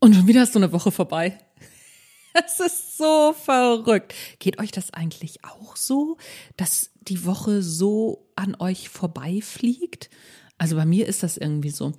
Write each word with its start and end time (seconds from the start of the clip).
Und 0.00 0.14
schon 0.14 0.26
wieder 0.26 0.42
ist 0.42 0.54
so 0.54 0.58
eine 0.58 0.72
Woche 0.72 0.90
vorbei. 0.90 1.38
Es 2.32 2.60
ist 2.60 2.96
so 2.96 3.32
verrückt. 3.32 4.14
Geht 4.38 4.60
euch 4.60 4.70
das 4.70 4.94
eigentlich 4.94 5.44
auch 5.44 5.74
so, 5.74 6.16
dass 6.56 6.90
die 7.00 7.26
Woche 7.26 7.60
so 7.60 8.30
an 8.36 8.54
euch 8.60 8.88
vorbeifliegt? 8.88 10.10
Also 10.56 10.76
bei 10.76 10.86
mir 10.86 11.08
ist 11.08 11.24
das 11.24 11.36
irgendwie 11.36 11.70
so. 11.70 11.92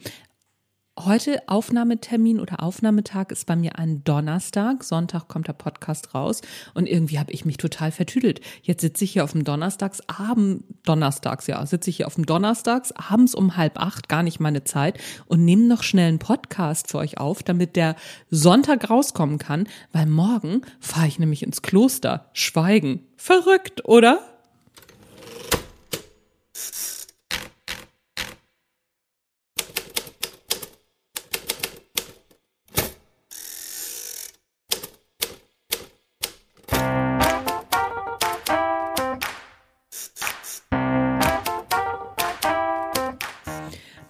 Heute 1.00 1.42
Aufnahmetermin 1.48 2.42
oder 2.42 2.62
Aufnahmetag 2.62 3.32
ist 3.32 3.46
bei 3.46 3.56
mir 3.56 3.80
ein 3.80 4.04
Donnerstag. 4.04 4.84
Sonntag 4.84 5.30
kommt 5.30 5.48
der 5.48 5.54
Podcast 5.54 6.14
raus 6.14 6.42
und 6.74 6.86
irgendwie 6.86 7.18
habe 7.18 7.32
ich 7.32 7.46
mich 7.46 7.56
total 7.56 7.94
vertüdelt. 7.94 8.42
Jetzt 8.62 8.82
sitze 8.82 9.06
ich 9.06 9.14
hier 9.14 9.24
auf 9.24 9.32
dem 9.32 9.46
Donnerstagsabend, 9.46 10.66
Donnerstags, 10.84 11.48
ja, 11.48 11.66
sitze 11.66 11.90
ich 11.90 11.96
hier 11.96 12.08
auf 12.08 12.16
dem 12.16 12.26
Donnerstags, 12.26 12.92
abends 12.92 13.34
um 13.34 13.56
halb 13.56 13.80
acht, 13.80 14.10
gar 14.10 14.22
nicht 14.22 14.42
meine 14.42 14.66
Zeit 14.66 15.00
und 15.28 15.46
nehme 15.46 15.64
noch 15.64 15.84
schnell 15.84 16.10
einen 16.10 16.20
Podcast 16.20 16.92
für 16.92 16.98
euch 16.98 17.18
auf, 17.18 17.42
damit 17.42 17.78
der 17.78 17.96
Sonntag 18.30 18.90
rauskommen 18.90 19.38
kann, 19.38 19.70
weil 19.94 20.08
morgen 20.08 20.62
fahre 20.82 21.08
ich 21.08 21.20
nämlich 21.20 21.42
ins 21.42 21.62
Kloster. 21.62 22.30
Schweigen. 22.34 23.08
Verrückt, 23.16 23.86
oder? 23.86 24.20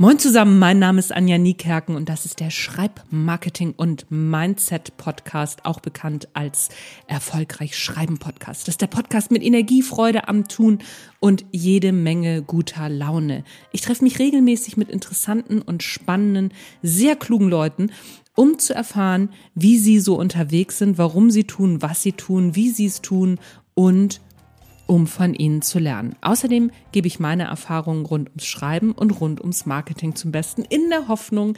Moin 0.01 0.17
zusammen, 0.17 0.57
mein 0.57 0.79
Name 0.79 0.97
ist 0.97 1.13
Anja 1.13 1.37
Niekerken 1.37 1.95
und 1.95 2.09
das 2.09 2.25
ist 2.25 2.39
der 2.39 2.49
Schreibmarketing 2.49 3.75
und 3.77 4.09
Mindset 4.09 4.97
Podcast, 4.97 5.63
auch 5.63 5.79
bekannt 5.79 6.27
als 6.33 6.69
Erfolgreich 7.05 7.77
Schreiben 7.77 8.17
Podcast. 8.17 8.63
Das 8.63 8.73
ist 8.73 8.81
der 8.81 8.88
Podcast 8.88 9.30
mit 9.30 9.43
Energie, 9.43 9.83
Freude 9.83 10.27
am 10.27 10.47
Tun 10.47 10.80
und 11.19 11.45
jede 11.52 11.91
Menge 11.91 12.41
guter 12.41 12.89
Laune. 12.89 13.43
Ich 13.71 13.81
treffe 13.81 14.03
mich 14.03 14.17
regelmäßig 14.17 14.75
mit 14.75 14.89
interessanten 14.89 15.61
und 15.61 15.83
spannenden, 15.83 16.52
sehr 16.81 17.15
klugen 17.15 17.49
Leuten, 17.49 17.91
um 18.36 18.58
zu 18.58 18.73
erfahren, 18.73 19.30
wie 19.53 19.77
sie 19.77 19.99
so 19.99 20.17
unterwegs 20.17 20.80
sind, 20.80 20.97
warum 20.97 21.30
sie 21.30 21.43
tun, 21.43 21.83
was 21.83 22.02
sie 22.02 22.13
tun, 22.13 22.55
wie 22.55 22.71
sie 22.71 22.88
es 22.88 23.03
tun 23.03 23.38
und 23.75 24.19
um 24.92 25.08
von 25.08 25.34
ihnen 25.34 25.61
zu 25.61 25.80
lernen. 25.80 26.17
Außerdem 26.20 26.70
gebe 26.92 27.08
ich 27.08 27.17
meine 27.17 27.44
Erfahrungen 27.44 28.06
rund 28.06 28.28
ums 28.28 28.45
Schreiben 28.45 28.92
und 28.92 29.22
rund 29.22 29.39
ums 29.39 29.66
Marketing 29.66 30.16
zum 30.16 30.33
Besten 30.33 30.64
in 30.64 30.89
der 30.89 31.08
Hoffnung, 31.08 31.53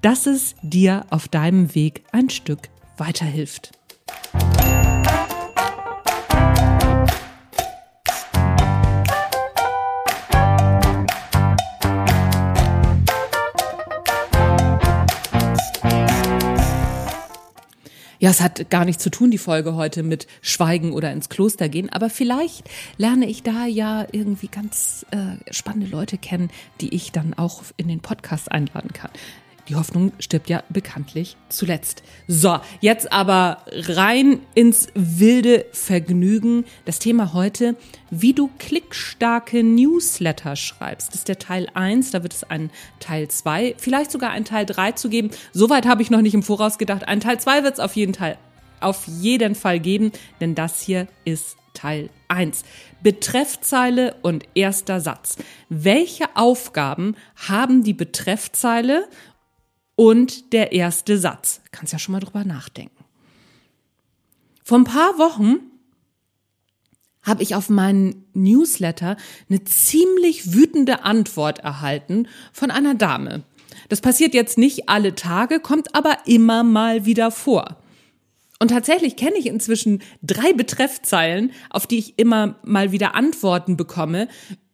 dass 0.00 0.26
es 0.26 0.54
dir 0.62 1.04
auf 1.10 1.28
deinem 1.28 1.74
Weg 1.74 2.04
ein 2.12 2.30
Stück 2.30 2.70
weiterhilft. 2.96 3.72
Ja, 18.20 18.30
es 18.30 18.40
hat 18.40 18.68
gar 18.68 18.84
nichts 18.84 19.02
zu 19.02 19.10
tun, 19.10 19.30
die 19.30 19.38
Folge 19.38 19.76
heute 19.76 20.02
mit 20.02 20.26
Schweigen 20.40 20.92
oder 20.92 21.12
ins 21.12 21.28
Kloster 21.28 21.68
gehen, 21.68 21.88
aber 21.90 22.10
vielleicht 22.10 22.68
lerne 22.96 23.26
ich 23.26 23.44
da 23.44 23.66
ja 23.66 24.06
irgendwie 24.10 24.48
ganz 24.48 25.06
äh, 25.12 25.52
spannende 25.52 25.86
Leute 25.86 26.18
kennen, 26.18 26.50
die 26.80 26.94
ich 26.94 27.12
dann 27.12 27.34
auch 27.34 27.62
in 27.76 27.86
den 27.86 28.00
Podcast 28.00 28.50
einladen 28.50 28.92
kann. 28.92 29.10
Die 29.68 29.76
Hoffnung 29.76 30.12
stirbt 30.18 30.48
ja 30.48 30.62
bekanntlich 30.70 31.36
zuletzt. 31.50 32.02
So, 32.26 32.58
jetzt 32.80 33.12
aber 33.12 33.58
rein 33.70 34.40
ins 34.54 34.88
wilde 34.94 35.66
Vergnügen. 35.72 36.64
Das 36.86 36.98
Thema 36.98 37.34
heute, 37.34 37.76
wie 38.10 38.32
du 38.32 38.48
klickstarke 38.58 39.62
Newsletter 39.62 40.56
schreibst. 40.56 41.08
Das 41.08 41.16
ist 41.16 41.28
der 41.28 41.38
Teil 41.38 41.68
1, 41.74 42.12
da 42.12 42.22
wird 42.22 42.32
es 42.32 42.44
einen 42.44 42.70
Teil 42.98 43.28
2, 43.28 43.74
vielleicht 43.76 44.10
sogar 44.10 44.30
einen 44.30 44.46
Teil 44.46 44.64
3 44.64 44.92
zu 44.92 45.10
geben. 45.10 45.30
Soweit 45.52 45.86
habe 45.86 46.00
ich 46.00 46.10
noch 46.10 46.22
nicht 46.22 46.34
im 46.34 46.42
Voraus 46.42 46.78
gedacht. 46.78 47.06
Ein 47.06 47.20
Teil 47.20 47.38
2 47.38 47.62
wird 47.62 47.74
es 47.74 47.80
auf 47.80 47.94
jeden 47.94 48.14
Fall 48.14 48.38
auf 48.80 49.06
jeden 49.08 49.56
Fall 49.56 49.80
geben, 49.80 50.12
denn 50.40 50.54
das 50.54 50.80
hier 50.80 51.08
ist 51.24 51.56
Teil 51.74 52.10
1. 52.28 52.64
Betreffzeile 53.02 54.16
und 54.22 54.44
erster 54.54 55.00
Satz. 55.00 55.36
Welche 55.68 56.24
Aufgaben 56.36 57.16
haben 57.36 57.82
die 57.82 57.92
Betreffzeile 57.92 59.08
und 59.98 60.52
der 60.52 60.70
erste 60.70 61.18
Satz. 61.18 61.60
Kannst 61.72 61.92
ja 61.92 61.98
schon 61.98 62.12
mal 62.12 62.20
drüber 62.20 62.44
nachdenken. 62.44 63.04
Vor 64.62 64.78
ein 64.78 64.84
paar 64.84 65.18
Wochen 65.18 65.56
habe 67.22 67.42
ich 67.42 67.56
auf 67.56 67.68
meinen 67.68 68.24
Newsletter 68.32 69.16
eine 69.50 69.64
ziemlich 69.64 70.54
wütende 70.54 71.02
Antwort 71.02 71.58
erhalten 71.58 72.28
von 72.52 72.70
einer 72.70 72.94
Dame. 72.94 73.42
Das 73.88 74.00
passiert 74.00 74.34
jetzt 74.34 74.56
nicht 74.56 74.88
alle 74.88 75.16
Tage, 75.16 75.58
kommt 75.58 75.96
aber 75.96 76.16
immer 76.26 76.62
mal 76.62 77.04
wieder 77.04 77.32
vor. 77.32 77.82
Und 78.60 78.68
tatsächlich 78.68 79.16
kenne 79.16 79.36
ich 79.36 79.46
inzwischen 79.46 80.00
drei 80.22 80.52
Betreffzeilen, 80.52 81.50
auf 81.70 81.88
die 81.88 81.98
ich 81.98 82.18
immer 82.20 82.54
mal 82.62 82.92
wieder 82.92 83.16
Antworten 83.16 83.76
bekomme, 83.76 84.28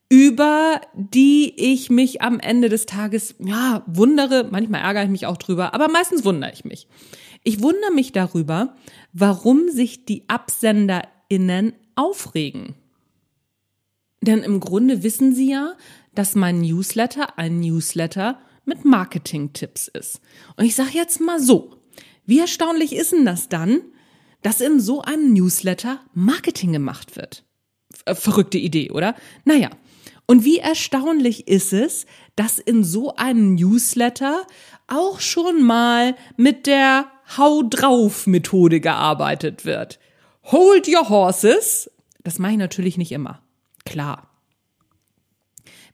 über 0.09 0.81
die 0.94 1.53
ich 1.56 1.91
mich 1.91 2.22
am 2.22 2.38
Ende 2.41 2.69
des 2.69 2.87
Tages, 2.87 3.34
ja, 3.38 3.82
wundere. 3.87 4.48
Manchmal 4.50 4.82
ärgere 4.82 5.04
ich 5.04 5.10
mich 5.10 5.26
auch 5.26 5.37
drüber, 5.37 5.75
aber 5.75 5.88
meistens 5.88 6.25
wundere 6.25 6.53
ich 6.53 6.65
mich. 6.65 6.87
Ich 7.42 7.62
wundere 7.62 7.92
mich 7.92 8.12
darüber, 8.12 8.76
warum 9.12 9.69
sich 9.70 10.04
die 10.04 10.25
AbsenderInnen 10.28 11.75
aufregen. 11.94 12.75
Denn 14.22 14.43
im 14.43 14.60
Grunde 14.60 15.03
wissen 15.03 15.34
sie 15.34 15.50
ja, 15.50 15.75
dass 16.14 16.34
mein 16.34 16.60
Newsletter 16.60 17.38
ein 17.38 17.60
Newsletter 17.60 18.38
mit 18.64 18.84
Marketing-Tipps 18.84 19.88
ist. 19.88 20.20
Und 20.56 20.64
ich 20.64 20.75
sage 20.75 20.93
jetzt 20.94 21.20
mal 21.20 21.41
so, 21.41 21.76
wie 22.25 22.38
erstaunlich 22.38 22.94
ist 22.94 23.12
denn 23.12 23.26
das 23.26 23.48
dann, 23.48 23.82
dass 24.43 24.60
in 24.60 24.81
so 24.81 25.03
einem 25.03 25.32
Newsletter 25.34 26.00
Marketing 26.14 26.72
gemacht 26.72 27.16
wird? 27.16 27.44
Verrückte 28.06 28.59
Idee, 28.59 28.91
oder? 28.91 29.14
Naja, 29.44 29.70
und 30.27 30.45
wie 30.45 30.59
erstaunlich 30.59 31.49
ist 31.49 31.73
es, 31.73 32.07
dass 32.37 32.59
in 32.59 32.83
so 32.83 33.15
einem 33.17 33.55
Newsletter 33.55 34.47
auch 34.87 35.21
schon 35.21 35.62
mal 35.62 36.17
mit 36.37 36.67
der 36.67 37.07
Hau 37.37 37.62
drauf 37.62 38.27
Methode 38.27 38.81
gearbeitet 38.81 39.65
wird. 39.65 39.99
Hold 40.45 40.89
your 40.89 41.09
horses. 41.09 41.91
Das 42.23 42.39
mache 42.39 42.53
ich 42.53 42.59
natürlich 42.59 42.99
nicht 42.99 43.12
immer. 43.12 43.43
Klar. 43.85 44.31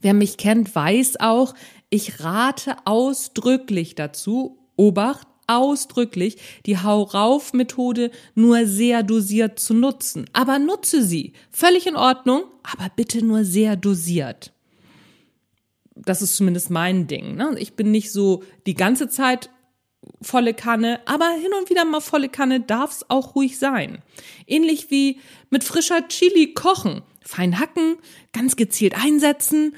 Wer 0.01 0.15
mich 0.15 0.37
kennt, 0.39 0.75
weiß 0.75 1.21
auch, 1.21 1.55
ich 1.91 2.21
rate 2.21 2.77
ausdrücklich 2.85 3.95
dazu, 3.95 4.59
Obacht, 4.77 5.27
ausdrücklich, 5.51 6.37
die 6.67 6.79
Hau-Rauf-Methode 6.79 8.11
nur 8.35 8.67
sehr 8.67 9.03
dosiert 9.03 9.59
zu 9.59 9.75
nutzen. 9.75 10.27
Aber 10.33 10.59
nutze 10.59 11.03
sie. 11.03 11.33
Völlig 11.51 11.87
in 11.87 11.97
Ordnung, 11.97 12.45
aber 12.63 12.91
bitte 12.95 13.25
nur 13.25 13.45
sehr 13.45 13.77
dosiert. 13.77 14.53
Das 15.95 16.23
ist 16.23 16.37
zumindest 16.37 16.71
mein 16.71 17.07
Ding. 17.07 17.37
Ne? 17.37 17.57
Ich 17.59 17.75
bin 17.75 17.91
nicht 17.91 18.13
so 18.13 18.43
die 18.67 18.75
ganze 18.75 19.09
Zeit 19.09 19.51
volle 20.23 20.55
Kanne, 20.55 21.01
aber 21.07 21.31
hin 21.31 21.53
und 21.59 21.69
wieder 21.69 21.85
mal 21.85 22.01
volle 22.01 22.29
Kanne 22.29 22.61
darf 22.61 22.91
es 22.93 23.11
auch 23.11 23.35
ruhig 23.35 23.59
sein. 23.59 24.03
Ähnlich 24.47 24.91
wie 24.91 25.21
mit 25.51 25.65
frischer 25.65 26.09
Chili 26.09 26.55
kochen, 26.55 27.03
fein 27.23 27.59
hacken, 27.59 27.97
ganz 28.33 28.57
gezielt 28.57 28.95
einsetzen 28.95 29.75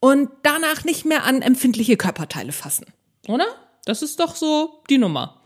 und 0.00 0.30
danach 0.42 0.84
nicht 0.84 1.04
mehr 1.04 1.24
an 1.24 1.42
empfindliche 1.42 1.96
Körperteile 1.96 2.52
fassen. 2.52 2.86
Oder? 3.26 3.46
Das 3.86 4.02
ist 4.02 4.20
doch 4.20 4.36
so 4.36 4.82
die 4.90 4.98
Nummer. 4.98 5.40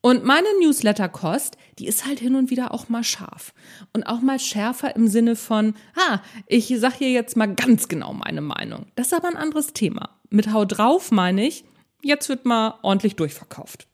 Und 0.00 0.24
meine 0.24 0.48
Newsletter-Kost, 0.60 1.56
die 1.78 1.86
ist 1.86 2.04
halt 2.04 2.18
hin 2.18 2.34
und 2.34 2.50
wieder 2.50 2.74
auch 2.74 2.88
mal 2.88 3.04
scharf. 3.04 3.54
Und 3.92 4.02
auch 4.02 4.20
mal 4.20 4.38
schärfer 4.38 4.96
im 4.96 5.08
Sinne 5.08 5.36
von, 5.36 5.74
ah, 5.96 6.18
ich 6.46 6.74
sag 6.76 6.94
hier 6.94 7.10
jetzt 7.10 7.36
mal 7.36 7.54
ganz 7.54 7.88
genau 7.88 8.12
meine 8.12 8.42
Meinung. 8.42 8.86
Das 8.96 9.06
ist 9.06 9.14
aber 9.14 9.28
ein 9.28 9.36
anderes 9.36 9.72
Thema. 9.72 10.10
Mit 10.28 10.52
Hau 10.52 10.64
drauf 10.64 11.10
meine 11.10 11.46
ich, 11.46 11.64
jetzt 12.02 12.28
wird 12.28 12.44
mal 12.44 12.78
ordentlich 12.82 13.16
durchverkauft. 13.16 13.86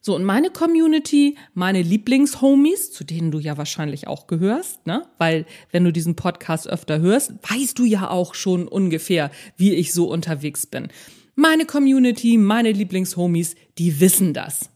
So, 0.00 0.14
und 0.14 0.24
meine 0.24 0.50
Community, 0.50 1.36
meine 1.54 1.82
Lieblingshomies, 1.82 2.92
zu 2.92 3.04
denen 3.04 3.30
du 3.30 3.40
ja 3.40 3.56
wahrscheinlich 3.56 4.06
auch 4.06 4.26
gehörst, 4.26 4.86
ne? 4.86 5.08
Weil, 5.18 5.44
wenn 5.72 5.84
du 5.84 5.92
diesen 5.92 6.14
Podcast 6.14 6.68
öfter 6.68 7.00
hörst, 7.00 7.32
weißt 7.50 7.78
du 7.78 7.84
ja 7.84 8.08
auch 8.08 8.34
schon 8.34 8.68
ungefähr, 8.68 9.30
wie 9.56 9.74
ich 9.74 9.92
so 9.92 10.08
unterwegs 10.08 10.66
bin. 10.66 10.88
Meine 11.34 11.66
Community, 11.66 12.38
meine 12.38 12.72
Lieblingshomies, 12.72 13.56
die 13.78 14.00
wissen 14.00 14.34
das. 14.34 14.70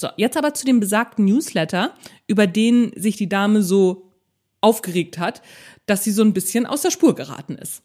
So, 0.00 0.08
jetzt 0.16 0.36
aber 0.36 0.54
zu 0.54 0.66
dem 0.66 0.80
besagten 0.80 1.24
Newsletter, 1.24 1.94
über 2.26 2.46
den 2.46 2.92
sich 2.96 3.16
die 3.16 3.28
Dame 3.28 3.62
so 3.62 4.12
aufgeregt 4.60 5.18
hat, 5.18 5.42
dass 5.86 6.04
sie 6.04 6.12
so 6.12 6.22
ein 6.22 6.32
bisschen 6.32 6.66
aus 6.66 6.82
der 6.82 6.90
Spur 6.90 7.14
geraten 7.14 7.56
ist. 7.56 7.82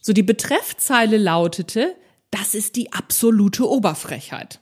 So, 0.00 0.12
die 0.12 0.22
Betreffzeile 0.22 1.16
lautete, 1.16 1.94
das 2.30 2.54
ist 2.54 2.76
die 2.76 2.92
absolute 2.92 3.68
Oberfrechheit. 3.68 4.60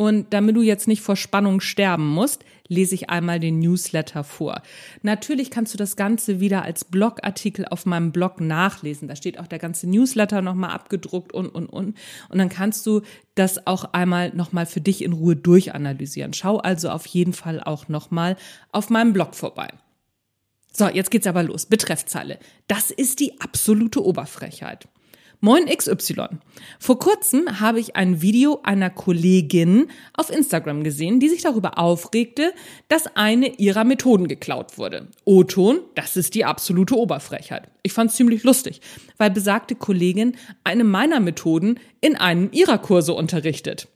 Und 0.00 0.32
damit 0.32 0.54
du 0.54 0.62
jetzt 0.62 0.86
nicht 0.86 1.02
vor 1.02 1.16
Spannung 1.16 1.60
sterben 1.60 2.06
musst, 2.06 2.44
lese 2.68 2.94
ich 2.94 3.10
einmal 3.10 3.40
den 3.40 3.58
Newsletter 3.58 4.22
vor. 4.22 4.62
Natürlich 5.02 5.50
kannst 5.50 5.74
du 5.74 5.78
das 5.78 5.96
Ganze 5.96 6.38
wieder 6.38 6.62
als 6.62 6.84
Blogartikel 6.84 7.66
auf 7.66 7.84
meinem 7.84 8.12
Blog 8.12 8.40
nachlesen. 8.40 9.08
Da 9.08 9.16
steht 9.16 9.40
auch 9.40 9.48
der 9.48 9.58
ganze 9.58 9.90
Newsletter 9.90 10.40
nochmal 10.40 10.70
abgedruckt 10.70 11.32
und, 11.32 11.48
und, 11.48 11.66
und. 11.66 11.96
Und 12.28 12.38
dann 12.38 12.48
kannst 12.48 12.86
du 12.86 13.02
das 13.34 13.66
auch 13.66 13.92
einmal 13.92 14.32
nochmal 14.36 14.66
für 14.66 14.80
dich 14.80 15.02
in 15.02 15.14
Ruhe 15.14 15.34
durchanalysieren. 15.34 16.32
Schau 16.32 16.58
also 16.58 16.90
auf 16.90 17.06
jeden 17.06 17.32
Fall 17.32 17.60
auch 17.60 17.88
nochmal 17.88 18.36
auf 18.70 18.90
meinem 18.90 19.12
Blog 19.12 19.34
vorbei. 19.34 19.68
So, 20.72 20.86
jetzt 20.86 21.10
geht's 21.10 21.26
aber 21.26 21.42
los. 21.42 21.66
Betreffzeile. 21.66 22.38
Das 22.68 22.92
ist 22.92 23.18
die 23.18 23.40
absolute 23.40 24.04
Oberfrechheit. 24.04 24.86
Moin 25.40 25.66
XY. 25.66 26.26
Vor 26.80 26.98
kurzem 26.98 27.60
habe 27.60 27.78
ich 27.78 27.94
ein 27.94 28.22
Video 28.22 28.58
einer 28.64 28.90
Kollegin 28.90 29.86
auf 30.14 30.30
Instagram 30.30 30.82
gesehen, 30.82 31.20
die 31.20 31.28
sich 31.28 31.42
darüber 31.42 31.78
aufregte, 31.78 32.52
dass 32.88 33.14
eine 33.14 33.54
ihrer 33.58 33.84
Methoden 33.84 34.26
geklaut 34.26 34.78
wurde. 34.78 35.06
O-Ton, 35.24 35.78
das 35.94 36.16
ist 36.16 36.34
die 36.34 36.44
absolute 36.44 36.96
Oberfrechheit. 36.96 37.70
Ich 37.84 37.92
fand 37.92 38.10
es 38.10 38.16
ziemlich 38.16 38.42
lustig, 38.42 38.80
weil 39.16 39.30
besagte 39.30 39.76
Kollegin 39.76 40.36
eine 40.64 40.82
meiner 40.82 41.20
Methoden 41.20 41.78
in 42.00 42.16
einem 42.16 42.48
ihrer 42.50 42.78
Kurse 42.78 43.12
unterrichtet. 43.12 43.86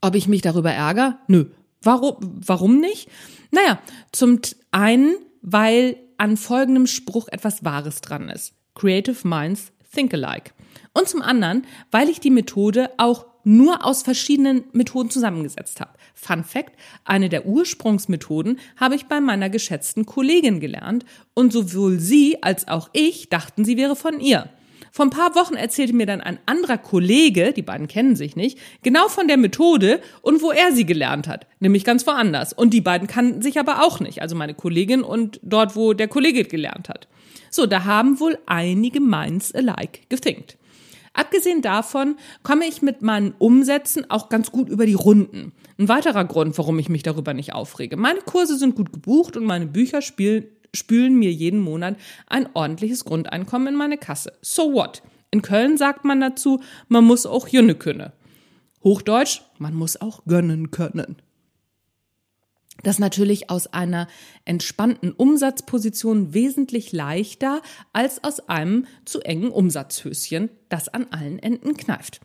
Ob 0.00 0.14
ich 0.14 0.26
mich 0.26 0.40
darüber 0.40 0.72
ärgere? 0.72 1.18
Nö. 1.26 1.50
Warum, 1.82 2.16
warum 2.46 2.80
nicht? 2.80 3.10
Naja, 3.50 3.78
zum 4.10 4.40
einen, 4.70 5.16
weil 5.42 5.98
an 6.16 6.38
folgendem 6.38 6.86
Spruch 6.86 7.28
etwas 7.28 7.62
Wahres 7.62 8.00
dran 8.00 8.30
ist. 8.30 8.54
Creative 8.74 9.28
Minds 9.28 9.72
Think 9.92 10.14
Alike. 10.14 10.52
Und 10.94 11.08
zum 11.08 11.22
anderen, 11.22 11.66
weil 11.90 12.08
ich 12.08 12.20
die 12.20 12.30
Methode 12.30 12.90
auch 12.96 13.26
nur 13.44 13.84
aus 13.84 14.02
verschiedenen 14.02 14.64
Methoden 14.72 15.10
zusammengesetzt 15.10 15.80
habe. 15.80 15.92
Fun 16.14 16.44
Fact, 16.44 16.72
eine 17.04 17.28
der 17.28 17.46
Ursprungsmethoden 17.46 18.60
habe 18.76 18.94
ich 18.94 19.06
bei 19.06 19.20
meiner 19.20 19.50
geschätzten 19.50 20.06
Kollegin 20.06 20.60
gelernt 20.60 21.04
und 21.34 21.52
sowohl 21.52 21.98
sie 21.98 22.42
als 22.42 22.68
auch 22.68 22.88
ich 22.92 23.28
dachten, 23.30 23.64
sie 23.64 23.76
wäre 23.76 23.96
von 23.96 24.20
ihr. 24.20 24.48
Vor 24.94 25.06
ein 25.06 25.10
paar 25.10 25.34
Wochen 25.34 25.54
erzählte 25.54 25.94
mir 25.94 26.04
dann 26.04 26.20
ein 26.20 26.38
anderer 26.44 26.76
Kollege, 26.76 27.54
die 27.54 27.62
beiden 27.62 27.88
kennen 27.88 28.14
sich 28.14 28.36
nicht, 28.36 28.58
genau 28.82 29.08
von 29.08 29.26
der 29.26 29.38
Methode 29.38 30.00
und 30.20 30.42
wo 30.42 30.52
er 30.52 30.72
sie 30.72 30.84
gelernt 30.84 31.28
hat, 31.28 31.46
nämlich 31.60 31.82
ganz 31.84 32.06
woanders. 32.06 32.52
Und 32.52 32.74
die 32.74 32.82
beiden 32.82 33.08
kannten 33.08 33.40
sich 33.40 33.58
aber 33.58 33.82
auch 33.82 34.00
nicht, 34.00 34.20
also 34.20 34.36
meine 34.36 34.52
Kollegin 34.52 35.02
und 35.02 35.40
dort, 35.42 35.76
wo 35.76 35.94
der 35.94 36.08
Kollege 36.08 36.44
gelernt 36.44 36.90
hat. 36.90 37.08
So, 37.54 37.66
da 37.66 37.84
haben 37.84 38.18
wohl 38.18 38.38
einige 38.46 39.00
Minds 39.00 39.54
alike 39.54 40.00
gethinkt. 40.08 40.56
Abgesehen 41.12 41.60
davon 41.60 42.16
komme 42.42 42.64
ich 42.64 42.80
mit 42.80 43.02
meinen 43.02 43.34
Umsätzen 43.38 44.10
auch 44.10 44.30
ganz 44.30 44.50
gut 44.50 44.70
über 44.70 44.86
die 44.86 44.94
Runden. 44.94 45.52
Ein 45.78 45.88
weiterer 45.88 46.24
Grund, 46.24 46.56
warum 46.56 46.78
ich 46.78 46.88
mich 46.88 47.02
darüber 47.02 47.34
nicht 47.34 47.52
aufrege. 47.52 47.98
Meine 47.98 48.20
Kurse 48.20 48.56
sind 48.56 48.74
gut 48.74 48.90
gebucht 48.90 49.36
und 49.36 49.44
meine 49.44 49.66
Bücher 49.66 50.00
spielen, 50.00 50.46
spülen 50.74 51.18
mir 51.18 51.30
jeden 51.30 51.60
Monat 51.60 51.96
ein 52.26 52.48
ordentliches 52.54 53.04
Grundeinkommen 53.04 53.68
in 53.68 53.74
meine 53.74 53.98
Kasse. 53.98 54.32
So 54.40 54.72
what? 54.72 55.02
In 55.30 55.42
Köln 55.42 55.76
sagt 55.76 56.06
man 56.06 56.20
dazu, 56.20 56.62
man 56.88 57.04
muss 57.04 57.26
auch 57.26 57.48
jünne 57.48 57.74
können. 57.74 58.12
Hochdeutsch, 58.82 59.42
man 59.58 59.74
muss 59.74 60.00
auch 60.00 60.24
gönnen 60.24 60.70
können. 60.70 61.16
Das 62.82 62.98
natürlich 62.98 63.50
aus 63.50 63.66
einer 63.68 64.08
entspannten 64.44 65.12
Umsatzposition 65.12 66.34
wesentlich 66.34 66.92
leichter 66.92 67.62
als 67.92 68.24
aus 68.24 68.48
einem 68.48 68.86
zu 69.04 69.20
engen 69.20 69.50
Umsatzhöschen, 69.50 70.50
das 70.68 70.88
an 70.88 71.06
allen 71.10 71.38
Enden 71.38 71.76
kneift. 71.76 72.20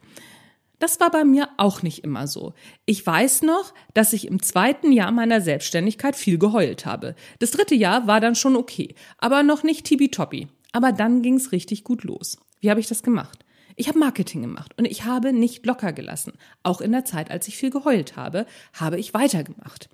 Das 0.80 1.00
war 1.00 1.10
bei 1.10 1.24
mir 1.24 1.50
auch 1.58 1.82
nicht 1.82 2.04
immer 2.04 2.28
so. 2.28 2.54
Ich 2.86 3.06
weiß 3.06 3.42
noch, 3.42 3.74
dass 3.96 4.14
ich 4.14 4.28
im 4.28 4.44
zweiten 4.44 4.92
Jahr 4.92 5.12
meiner 5.12 5.42
Selbstständigkeit 5.42 6.16
viel 6.16 6.38
geheult 6.38 6.86
habe. 6.86 7.16
Das 7.40 7.52
dritte 7.52 7.74
Jahr 7.74 8.06
war 8.06 8.20
dann 8.20 8.36
schon 8.36 8.56
okay, 8.56 8.94
aber 9.18 9.42
noch 9.42 9.64
nicht 9.64 9.86
tibi-toppi. 9.86 10.48
Aber 10.74 10.92
dann 10.92 11.24
ging's 11.24 11.52
richtig 11.52 11.84
gut 11.84 12.04
los. 12.04 12.38
Wie 12.60 12.70
habe 12.70 12.80
ich 12.80 12.88
das 12.88 13.02
gemacht? 13.02 13.44
Ich 13.80 13.88
habe 13.88 14.00
Marketing 14.00 14.42
gemacht 14.42 14.74
und 14.78 14.86
ich 14.86 15.06
habe 15.06 15.32
nicht 15.32 15.64
locker 15.68 15.94
gelassen. 15.94 16.34
Auch 16.64 16.82
in 16.82 16.92
der 16.92 17.06
Zeit, 17.06 17.30
als 17.30 17.48
ich 17.48 17.58
viel 17.58 17.70
geheult 17.70 18.16
habe, 18.16 18.48
habe 18.74 18.98
ich 18.98 19.14
weitergemacht. 19.14 19.88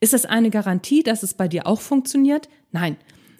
Ist 0.00 0.12
das 0.12 0.26
eine 0.26 0.50
Garantie, 0.50 1.04
dass 1.04 1.22
es 1.22 1.34
bei 1.34 1.46
dir 1.46 1.68
auch 1.68 1.80
funktioniert? 1.80 2.48
Nein. 2.72 2.96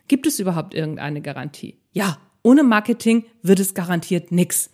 Gibt 0.06 0.28
es 0.28 0.38
überhaupt 0.38 0.72
irgendeine 0.72 1.20
Garantie? 1.20 1.80
Ja, 1.92 2.18
ohne 2.44 2.62
Marketing 2.62 3.24
wird 3.42 3.58
es 3.58 3.74
garantiert 3.74 4.30
nix. 4.30 4.70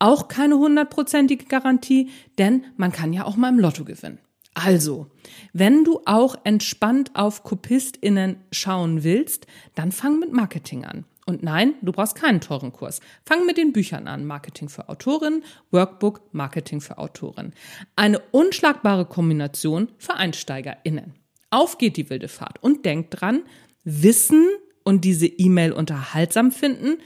Auch 0.00 0.26
keine 0.26 0.58
hundertprozentige 0.58 1.44
Garantie, 1.44 2.10
denn 2.36 2.64
man 2.76 2.90
kann 2.90 3.12
ja 3.12 3.26
auch 3.26 3.36
mal 3.36 3.50
im 3.50 3.60
Lotto 3.60 3.84
gewinnen. 3.84 4.18
Also, 4.54 5.06
wenn 5.52 5.84
du 5.84 6.00
auch 6.04 6.34
entspannt 6.42 7.12
auf 7.14 7.44
KopistInnen 7.44 8.38
schauen 8.50 9.04
willst, 9.04 9.46
dann 9.76 9.92
fang 9.92 10.18
mit 10.18 10.32
Marketing 10.32 10.84
an. 10.84 11.04
Und 11.26 11.42
nein, 11.42 11.74
du 11.80 11.92
brauchst 11.92 12.16
keinen 12.16 12.40
teuren 12.40 12.72
Kurs. 12.72 13.00
Fang 13.24 13.46
mit 13.46 13.56
den 13.56 13.72
Büchern 13.72 14.08
an. 14.08 14.26
Marketing 14.26 14.68
für 14.68 14.88
Autorinnen, 14.88 15.42
Workbook, 15.70 16.20
Marketing 16.32 16.80
für 16.80 16.98
Autorinnen. 16.98 17.54
Eine 17.96 18.18
unschlagbare 18.30 19.06
Kombination 19.06 19.88
für 19.96 20.16
EinsteigerInnen. 20.16 21.14
Auf 21.50 21.78
geht 21.78 21.96
die 21.96 22.10
wilde 22.10 22.28
Fahrt 22.28 22.62
und 22.62 22.84
denkt 22.84 23.20
dran, 23.20 23.42
Wissen 23.84 24.48
und 24.82 25.04
diese 25.04 25.26
E-Mail 25.26 25.72
unterhaltsam 25.72 26.52
finden 26.52 26.98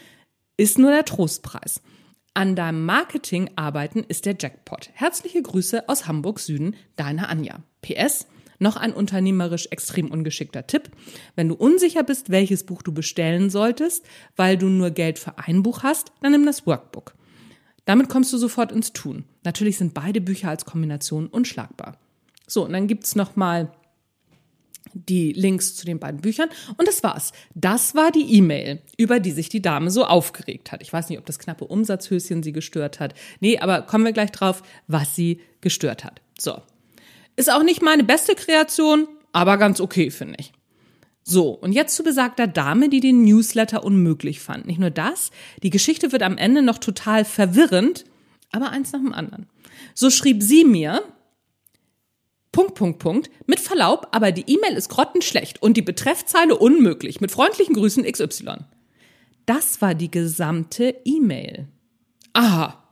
ist 0.56 0.78
nur 0.78 0.90
der 0.90 1.04
Trostpreis. 1.04 1.80
An 2.34 2.56
deinem 2.56 2.84
Marketing 2.84 3.50
arbeiten 3.56 4.04
ist 4.06 4.26
der 4.26 4.36
Jackpot. 4.38 4.90
Herzliche 4.94 5.42
Grüße 5.42 5.88
aus 5.88 6.06
Hamburg 6.06 6.40
Süden, 6.40 6.76
deine 6.96 7.28
Anja. 7.28 7.62
PS, 7.82 8.26
noch 8.58 8.76
ein 8.76 8.92
unternehmerisch 8.92 9.68
extrem 9.70 10.10
ungeschickter 10.10 10.66
Tipp. 10.66 10.90
Wenn 11.36 11.48
du 11.48 11.54
unsicher 11.54 12.02
bist, 12.02 12.30
welches 12.30 12.64
Buch 12.64 12.82
du 12.82 12.92
bestellen 12.92 13.50
solltest, 13.50 14.04
weil 14.36 14.56
du 14.56 14.66
nur 14.66 14.90
Geld 14.90 15.18
für 15.18 15.38
ein 15.38 15.62
Buch 15.62 15.82
hast, 15.82 16.12
dann 16.22 16.32
nimm 16.32 16.46
das 16.46 16.66
Workbook. 16.66 17.14
Damit 17.84 18.08
kommst 18.08 18.32
du 18.32 18.38
sofort 18.38 18.70
ins 18.72 18.92
Tun. 18.92 19.24
Natürlich 19.44 19.78
sind 19.78 19.94
beide 19.94 20.20
Bücher 20.20 20.50
als 20.50 20.64
Kombination 20.64 21.26
unschlagbar. 21.26 21.96
So, 22.46 22.64
und 22.64 22.72
dann 22.72 22.86
gibt's 22.86 23.14
noch 23.16 23.36
mal 23.36 23.72
die 24.94 25.32
Links 25.32 25.76
zu 25.76 25.86
den 25.86 25.98
beiden 25.98 26.20
Büchern. 26.20 26.48
Und 26.76 26.88
das 26.88 27.02
war's. 27.02 27.32
Das 27.54 27.94
war 27.94 28.10
die 28.10 28.34
E-Mail, 28.36 28.82
über 28.96 29.20
die 29.20 29.30
sich 29.30 29.48
die 29.48 29.62
Dame 29.62 29.90
so 29.90 30.04
aufgeregt 30.04 30.72
hat. 30.72 30.82
Ich 30.82 30.92
weiß 30.92 31.08
nicht, 31.08 31.18
ob 31.18 31.26
das 31.26 31.38
knappe 31.38 31.64
Umsatzhöschen 31.64 32.42
sie 32.42 32.52
gestört 32.52 33.00
hat. 33.00 33.14
Nee, 33.40 33.58
aber 33.58 33.82
kommen 33.82 34.04
wir 34.04 34.12
gleich 34.12 34.32
drauf, 34.32 34.62
was 34.86 35.14
sie 35.14 35.40
gestört 35.60 36.04
hat. 36.04 36.20
So. 36.38 36.60
Ist 37.38 37.52
auch 37.52 37.62
nicht 37.62 37.82
meine 37.82 38.02
beste 38.02 38.34
Kreation, 38.34 39.06
aber 39.30 39.58
ganz 39.58 39.80
okay, 39.80 40.10
finde 40.10 40.34
ich. 40.40 40.52
So, 41.22 41.50
und 41.50 41.70
jetzt 41.70 41.94
zu 41.94 42.02
besagter 42.02 42.48
Dame, 42.48 42.88
die 42.88 42.98
den 42.98 43.22
Newsletter 43.22 43.84
unmöglich 43.84 44.40
fand. 44.40 44.66
Nicht 44.66 44.80
nur 44.80 44.90
das, 44.90 45.30
die 45.62 45.70
Geschichte 45.70 46.10
wird 46.10 46.24
am 46.24 46.36
Ende 46.36 46.62
noch 46.62 46.78
total 46.78 47.24
verwirrend, 47.24 48.06
aber 48.50 48.70
eins 48.70 48.90
nach 48.90 48.98
dem 48.98 49.12
anderen. 49.12 49.46
So 49.94 50.10
schrieb 50.10 50.42
sie 50.42 50.64
mir, 50.64 51.04
Punkt, 52.50 52.74
Punkt, 52.74 52.98
Punkt. 52.98 53.30
Mit 53.46 53.60
Verlaub, 53.60 54.08
aber 54.10 54.32
die 54.32 54.52
E-Mail 54.52 54.76
ist 54.76 54.88
grottenschlecht 54.88 55.62
und 55.62 55.76
die 55.76 55.82
Betreffzeile 55.82 56.56
unmöglich. 56.56 57.20
Mit 57.20 57.30
freundlichen 57.30 57.76
Grüßen 57.76 58.02
XY. 58.02 58.64
Das 59.46 59.80
war 59.80 59.94
die 59.94 60.10
gesamte 60.10 60.92
E-Mail. 61.04 61.68
Aha. 62.32 62.87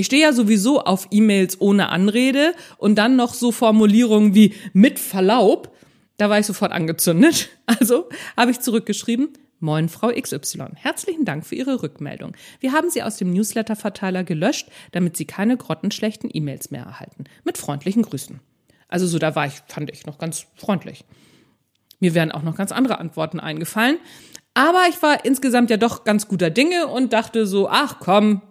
Ich 0.00 0.06
stehe 0.06 0.22
ja 0.22 0.32
sowieso 0.32 0.80
auf 0.80 1.08
E-Mails 1.10 1.60
ohne 1.60 1.88
Anrede 1.88 2.54
und 2.76 2.94
dann 2.94 3.16
noch 3.16 3.34
so 3.34 3.50
Formulierungen 3.50 4.32
wie 4.32 4.54
mit 4.72 5.00
Verlaub. 5.00 5.76
Da 6.18 6.30
war 6.30 6.38
ich 6.38 6.46
sofort 6.46 6.72
angezündet. 6.72 7.48
Also 7.66 8.08
habe 8.34 8.50
ich 8.50 8.60
zurückgeschrieben, 8.60 9.28
Moin, 9.60 9.88
Frau 9.88 10.08
XY. 10.08 10.68
Herzlichen 10.76 11.24
Dank 11.26 11.44
für 11.44 11.56
Ihre 11.56 11.82
Rückmeldung. 11.82 12.34
Wir 12.60 12.72
haben 12.72 12.88
Sie 12.90 13.02
aus 13.02 13.16
dem 13.16 13.32
Newsletter-Verteiler 13.32 14.24
gelöscht, 14.24 14.68
damit 14.92 15.16
Sie 15.16 15.26
keine 15.26 15.56
grottenschlechten 15.56 16.30
E-Mails 16.32 16.70
mehr 16.70 16.84
erhalten. 16.84 17.24
Mit 17.44 17.58
freundlichen 17.58 18.02
Grüßen. 18.02 18.40
Also 18.86 19.06
so, 19.06 19.18
da 19.18 19.34
war 19.34 19.46
ich, 19.46 19.54
fand 19.66 19.90
ich 19.90 20.06
noch 20.06 20.16
ganz 20.16 20.46
freundlich. 20.54 21.04
Mir 21.98 22.14
wären 22.14 22.32
auch 22.32 22.42
noch 22.42 22.56
ganz 22.56 22.72
andere 22.72 22.98
Antworten 22.98 23.40
eingefallen. 23.40 23.98
Aber 24.54 24.84
ich 24.88 25.02
war 25.02 25.24
insgesamt 25.24 25.70
ja 25.70 25.76
doch 25.76 26.04
ganz 26.04 26.28
guter 26.28 26.50
Dinge 26.50 26.86
und 26.86 27.12
dachte 27.12 27.46
so, 27.46 27.68
ach 27.68 27.98
komm, 28.00 28.42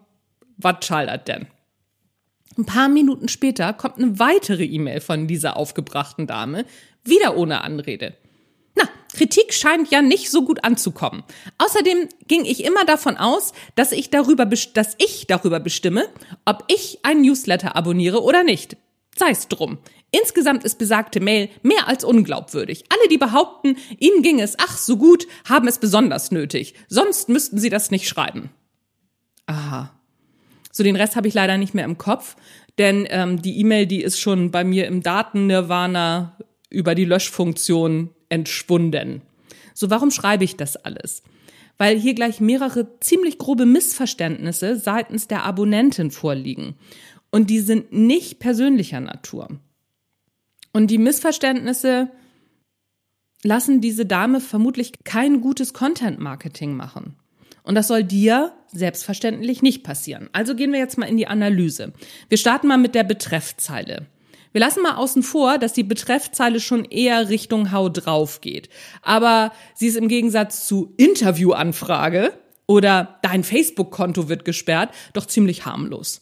was 0.57 0.85
schallert 0.85 1.27
denn? 1.27 1.47
Ein 2.57 2.65
paar 2.65 2.89
Minuten 2.89 3.29
später 3.29 3.71
kommt 3.73 3.97
eine 3.97 4.17
weitere 4.19 4.65
E-Mail 4.65 4.99
von 4.99 5.27
dieser 5.27 5.57
aufgebrachten 5.57 6.25
Dame, 6.25 6.65
wieder 7.03 7.37
ohne 7.37 7.61
Anrede. 7.61 8.15
Na, 8.75 8.83
Kritik 9.13 9.53
scheint 9.53 9.91
ja 9.91 10.01
nicht 10.01 10.31
so 10.31 10.43
gut 10.43 10.63
anzukommen. 10.63 11.23
Außerdem 11.59 12.09
ging 12.27 12.45
ich 12.45 12.63
immer 12.63 12.83
davon 12.85 13.17
aus, 13.17 13.53
dass 13.75 13.91
ich 13.91 14.09
darüber, 14.09 14.45
dass 14.45 14.95
ich 14.97 15.27
darüber 15.27 15.59
bestimme, 15.59 16.09
ob 16.45 16.63
ich 16.67 16.99
ein 17.03 17.21
Newsletter 17.21 17.75
abonniere 17.75 18.23
oder 18.23 18.43
nicht. 18.43 18.77
Sei 19.15 19.29
es 19.29 19.47
drum. 19.47 19.79
Insgesamt 20.11 20.63
ist 20.63 20.77
besagte 20.77 21.19
Mail 21.19 21.49
mehr 21.63 21.87
als 21.87 22.03
unglaubwürdig. 22.03 22.85
Alle, 22.89 23.09
die 23.09 23.17
behaupten, 23.17 23.77
ihnen 23.99 24.21
ging 24.21 24.39
es 24.39 24.55
ach 24.57 24.77
so 24.77 24.97
gut, 24.97 25.27
haben 25.47 25.67
es 25.67 25.79
besonders 25.79 26.31
nötig. 26.31 26.75
Sonst 26.87 27.29
müssten 27.29 27.57
sie 27.59 27.69
das 27.69 27.91
nicht 27.91 28.07
schreiben. 28.07 28.49
Aha. 29.47 29.96
So, 30.77 30.83
den 30.83 30.95
Rest 30.95 31.15
habe 31.15 31.27
ich 31.27 31.33
leider 31.33 31.57
nicht 31.57 31.73
mehr 31.73 31.85
im 31.85 31.97
Kopf, 31.97 32.35
denn 32.77 33.07
ähm, 33.09 33.41
die 33.41 33.59
E-Mail, 33.59 33.87
die 33.87 34.03
ist 34.03 34.19
schon 34.19 34.51
bei 34.51 34.63
mir 34.63 34.85
im 34.85 35.01
Daten-Nirvana 35.01 36.37
über 36.69 36.93
die 36.93 37.05
Löschfunktion 37.05 38.11
entschwunden. 38.29 39.23
So, 39.73 39.89
warum 39.89 40.11
schreibe 40.11 40.43
ich 40.43 40.55
das 40.55 40.75
alles? 40.75 41.23
Weil 41.79 41.97
hier 41.97 42.13
gleich 42.13 42.41
mehrere 42.41 42.99
ziemlich 42.99 43.39
grobe 43.39 43.65
Missverständnisse 43.65 44.75
seitens 44.75 45.27
der 45.27 45.45
Abonnentin 45.45 46.11
vorliegen. 46.11 46.75
Und 47.31 47.49
die 47.49 47.61
sind 47.61 47.91
nicht 47.91 48.37
persönlicher 48.37 48.99
Natur. 48.99 49.47
Und 50.73 50.91
die 50.91 50.99
Missverständnisse 50.99 52.11
lassen 53.41 53.81
diese 53.81 54.05
Dame 54.05 54.41
vermutlich 54.41 54.91
kein 55.03 55.41
gutes 55.41 55.73
Content-Marketing 55.73 56.75
machen. 56.75 57.15
Und 57.67 57.75
das 57.75 57.89
soll 57.89 58.05
dir 58.05 58.53
selbstverständlich 58.67 59.61
nicht 59.61 59.83
passieren. 59.83 60.29
Also 60.31 60.55
gehen 60.55 60.71
wir 60.71 60.79
jetzt 60.79 60.97
mal 60.97 61.05
in 61.07 61.17
die 61.17 61.27
Analyse. 61.27 61.91
Wir 62.29 62.37
starten 62.37 62.67
mal 62.67 62.77
mit 62.77 62.95
der 62.95 63.03
Betreffzeile. 63.03 64.07
Wir 64.53 64.61
lassen 64.61 64.81
mal 64.81 64.95
außen 64.95 65.21
vor, 65.21 65.57
dass 65.57 65.73
die 65.73 65.83
Betreffzeile 65.83 66.61
schon 66.61 66.85
eher 66.85 67.27
Richtung 67.27 67.73
Hau 67.73 67.89
drauf 67.89 68.39
geht. 68.39 68.69
Aber 69.01 69.51
sie 69.75 69.87
ist 69.87 69.97
im 69.97 70.07
Gegensatz 70.07 70.65
zu 70.65 70.93
Interviewanfrage 70.95 72.31
oder 72.67 73.19
dein 73.21 73.43
Facebook-Konto 73.43 74.29
wird 74.29 74.45
gesperrt 74.45 74.93
doch 75.11 75.25
ziemlich 75.25 75.65
harmlos. 75.65 76.21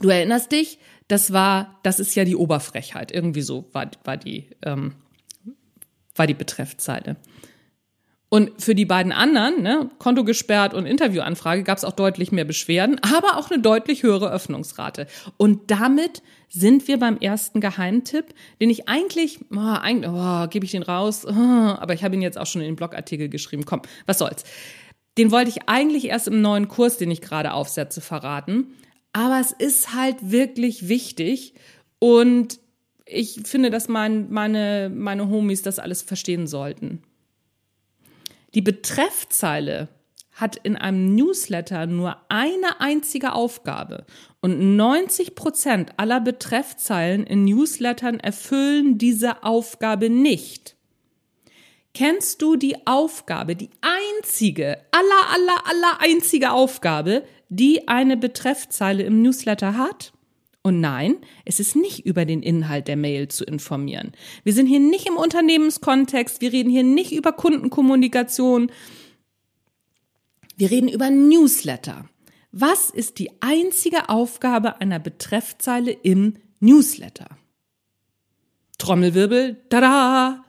Du 0.00 0.08
erinnerst 0.08 0.50
dich, 0.50 0.78
das 1.08 1.34
war, 1.34 1.78
das 1.82 2.00
ist 2.00 2.14
ja 2.14 2.24
die 2.24 2.36
Oberfrechheit. 2.36 3.12
Irgendwie 3.12 3.42
so 3.42 3.68
war, 3.72 3.90
war 4.04 4.16
die, 4.16 4.48
ähm, 4.62 4.94
war 6.14 6.26
die 6.26 6.34
Betreffzeile. 6.34 7.16
Und 8.32 8.62
für 8.62 8.74
die 8.74 8.86
beiden 8.86 9.12
anderen, 9.12 9.62
ne, 9.62 9.90
Konto 9.98 10.24
gesperrt 10.24 10.72
und 10.72 10.86
Interviewanfrage, 10.86 11.64
gab 11.64 11.76
es 11.76 11.84
auch 11.84 11.92
deutlich 11.92 12.32
mehr 12.32 12.46
Beschwerden, 12.46 12.98
aber 13.02 13.36
auch 13.36 13.50
eine 13.50 13.60
deutlich 13.60 14.04
höhere 14.04 14.32
Öffnungsrate. 14.32 15.06
Und 15.36 15.70
damit 15.70 16.22
sind 16.48 16.88
wir 16.88 16.98
beim 16.98 17.18
ersten 17.18 17.60
Geheimtipp, 17.60 18.24
den 18.58 18.70
ich 18.70 18.88
eigentlich, 18.88 19.40
oh, 19.54 19.58
eigentlich 19.58 20.10
oh, 20.10 20.46
gebe 20.48 20.64
ich 20.64 20.70
den 20.70 20.82
raus, 20.82 21.26
oh, 21.26 21.30
aber 21.34 21.92
ich 21.92 22.04
habe 22.04 22.14
ihn 22.14 22.22
jetzt 22.22 22.38
auch 22.38 22.46
schon 22.46 22.62
in 22.62 22.68
den 22.68 22.76
Blogartikel 22.76 23.28
geschrieben. 23.28 23.66
Komm, 23.66 23.82
was 24.06 24.16
soll's. 24.16 24.44
Den 25.18 25.30
wollte 25.30 25.50
ich 25.50 25.68
eigentlich 25.68 26.06
erst 26.06 26.28
im 26.28 26.40
neuen 26.40 26.68
Kurs, 26.68 26.96
den 26.96 27.10
ich 27.10 27.20
gerade 27.20 27.52
aufsetze, 27.52 28.00
verraten. 28.00 28.68
Aber 29.12 29.40
es 29.40 29.52
ist 29.52 29.92
halt 29.92 30.16
wirklich 30.30 30.88
wichtig 30.88 31.52
und 31.98 32.60
ich 33.04 33.42
finde, 33.44 33.68
dass 33.68 33.88
mein, 33.88 34.30
meine, 34.30 34.90
meine 34.90 35.28
Homies 35.28 35.60
das 35.60 35.78
alles 35.78 36.00
verstehen 36.00 36.46
sollten. 36.46 37.02
Die 38.54 38.62
Betreffzeile 38.62 39.88
hat 40.32 40.56
in 40.56 40.76
einem 40.76 41.14
Newsletter 41.14 41.86
nur 41.86 42.16
eine 42.28 42.80
einzige 42.80 43.32
Aufgabe 43.32 44.06
und 44.40 44.76
90 44.76 45.34
Prozent 45.34 45.92
aller 45.98 46.20
Betreffzeilen 46.20 47.24
in 47.24 47.44
Newslettern 47.44 48.18
erfüllen 48.18 48.98
diese 48.98 49.42
Aufgabe 49.42 50.10
nicht. 50.10 50.76
Kennst 51.94 52.40
du 52.40 52.56
die 52.56 52.86
Aufgabe, 52.86 53.54
die 53.54 53.68
einzige, 53.82 54.78
aller, 54.90 55.30
aller, 55.30 55.66
aller 55.66 56.00
einzige 56.00 56.52
Aufgabe, 56.52 57.24
die 57.50 57.86
eine 57.86 58.16
Betreffzeile 58.16 59.02
im 59.02 59.20
Newsletter 59.20 59.76
hat? 59.76 60.12
Und 60.62 60.80
nein, 60.80 61.16
es 61.44 61.58
ist 61.58 61.74
nicht 61.74 62.06
über 62.06 62.24
den 62.24 62.40
Inhalt 62.42 62.86
der 62.86 62.96
Mail 62.96 63.28
zu 63.28 63.44
informieren. 63.44 64.12
Wir 64.44 64.52
sind 64.52 64.66
hier 64.66 64.78
nicht 64.78 65.08
im 65.08 65.16
Unternehmenskontext, 65.16 66.40
wir 66.40 66.52
reden 66.52 66.70
hier 66.70 66.84
nicht 66.84 67.10
über 67.10 67.32
Kundenkommunikation. 67.32 68.70
Wir 70.56 70.70
reden 70.70 70.88
über 70.88 71.10
Newsletter. 71.10 72.08
Was 72.52 72.90
ist 72.90 73.18
die 73.18 73.30
einzige 73.40 74.08
Aufgabe 74.08 74.80
einer 74.80 75.00
Betreffzeile 75.00 75.90
im 75.90 76.36
Newsletter? 76.60 77.28
Trommelwirbel, 78.78 79.60
tada! 79.68 80.44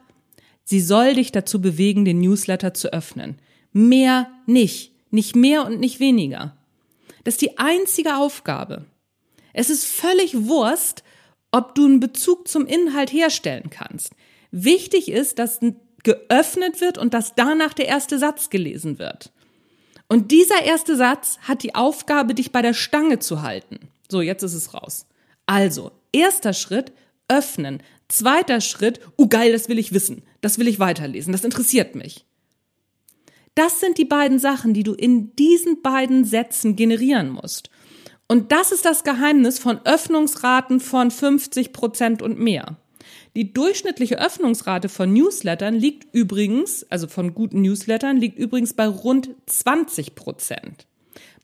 Sie 0.62 0.80
soll 0.80 1.14
dich 1.14 1.32
dazu 1.32 1.60
bewegen, 1.60 2.04
den 2.04 2.20
Newsletter 2.20 2.72
zu 2.72 2.92
öffnen. 2.92 3.38
Mehr 3.72 4.30
nicht. 4.46 4.92
Nicht 5.10 5.36
mehr 5.36 5.66
und 5.66 5.80
nicht 5.80 6.00
weniger. 6.00 6.56
Das 7.24 7.34
ist 7.34 7.42
die 7.42 7.58
einzige 7.58 8.16
Aufgabe. 8.16 8.86
Es 9.54 9.70
ist 9.70 9.86
völlig 9.86 10.46
Wurst, 10.46 11.02
ob 11.50 11.74
du 11.74 11.86
einen 11.86 12.00
Bezug 12.00 12.48
zum 12.48 12.66
Inhalt 12.66 13.12
herstellen 13.12 13.70
kannst. 13.70 14.12
Wichtig 14.50 15.10
ist, 15.10 15.38
dass 15.38 15.60
geöffnet 16.02 16.80
wird 16.80 16.98
und 16.98 17.14
dass 17.14 17.34
danach 17.34 17.72
der 17.72 17.86
erste 17.86 18.18
Satz 18.18 18.50
gelesen 18.50 18.98
wird. 18.98 19.32
Und 20.08 20.30
dieser 20.30 20.62
erste 20.62 20.96
Satz 20.96 21.38
hat 21.42 21.62
die 21.62 21.74
Aufgabe, 21.74 22.34
dich 22.34 22.52
bei 22.52 22.60
der 22.60 22.74
Stange 22.74 23.20
zu 23.20 23.42
halten. 23.42 23.88
So, 24.10 24.20
jetzt 24.20 24.42
ist 24.42 24.54
es 24.54 24.74
raus. 24.74 25.06
Also, 25.46 25.92
erster 26.12 26.52
Schritt, 26.52 26.92
öffnen. 27.28 27.82
Zweiter 28.08 28.60
Schritt, 28.60 29.00
oh 29.16 29.28
geil, 29.28 29.52
das 29.52 29.68
will 29.68 29.78
ich 29.78 29.94
wissen. 29.94 30.22
Das 30.42 30.58
will 30.58 30.68
ich 30.68 30.78
weiterlesen. 30.78 31.32
Das 31.32 31.44
interessiert 31.44 31.94
mich. 31.94 32.26
Das 33.54 33.80
sind 33.80 33.98
die 33.98 34.04
beiden 34.04 34.38
Sachen, 34.38 34.74
die 34.74 34.82
du 34.82 34.92
in 34.92 35.34
diesen 35.36 35.80
beiden 35.80 36.24
Sätzen 36.24 36.76
generieren 36.76 37.30
musst. 37.30 37.70
Und 38.26 38.52
das 38.52 38.72
ist 38.72 38.84
das 38.84 39.04
Geheimnis 39.04 39.58
von 39.58 39.80
Öffnungsraten 39.84 40.80
von 40.80 41.10
50 41.10 41.72
Prozent 41.72 42.22
und 42.22 42.38
mehr. 42.38 42.76
Die 43.36 43.52
durchschnittliche 43.52 44.18
Öffnungsrate 44.18 44.88
von 44.88 45.12
Newslettern 45.12 45.74
liegt 45.74 46.14
übrigens, 46.14 46.86
also 46.90 47.06
von 47.06 47.34
guten 47.34 47.62
Newslettern, 47.62 48.16
liegt 48.16 48.38
übrigens 48.38 48.74
bei 48.74 48.86
rund 48.86 49.30
20 49.46 50.14
Prozent. 50.14 50.86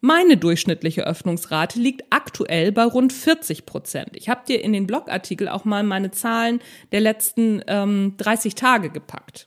Meine 0.00 0.38
durchschnittliche 0.38 1.06
Öffnungsrate 1.06 1.78
liegt 1.78 2.04
aktuell 2.08 2.72
bei 2.72 2.84
rund 2.84 3.12
40 3.12 3.66
Prozent. 3.66 4.10
Ich 4.14 4.30
habe 4.30 4.40
dir 4.49 4.64
in 4.64 4.72
den 4.72 4.87
Blogartikel 4.87 5.49
auch 5.49 5.66
mal 5.66 5.82
meine 5.82 6.10
Zahlen 6.10 6.60
der 6.92 7.00
letzten 7.00 7.62
ähm, 7.66 8.14
30 8.16 8.54
Tage 8.54 8.88
gepackt. 8.88 9.46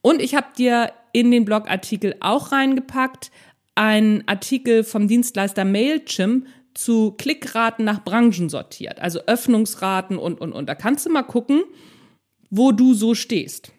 Und 0.00 0.22
ich 0.22 0.34
habe 0.34 0.46
dir 0.56 0.92
in 1.12 1.30
den 1.30 1.44
Blogartikel 1.44 2.14
auch 2.20 2.52
reingepackt, 2.52 3.30
ein 3.78 4.26
Artikel 4.26 4.82
vom 4.82 5.06
Dienstleister 5.06 5.64
Mailchimp 5.64 6.48
zu 6.74 7.12
Klickraten 7.12 7.84
nach 7.84 8.02
Branchen 8.02 8.48
sortiert, 8.48 8.98
also 9.00 9.20
Öffnungsraten 9.26 10.18
und, 10.18 10.40
und, 10.40 10.52
und. 10.52 10.68
Da 10.68 10.74
kannst 10.74 11.06
du 11.06 11.10
mal 11.10 11.22
gucken, 11.22 11.62
wo 12.50 12.72
du 12.72 12.92
so 12.92 13.14
stehst. 13.14 13.72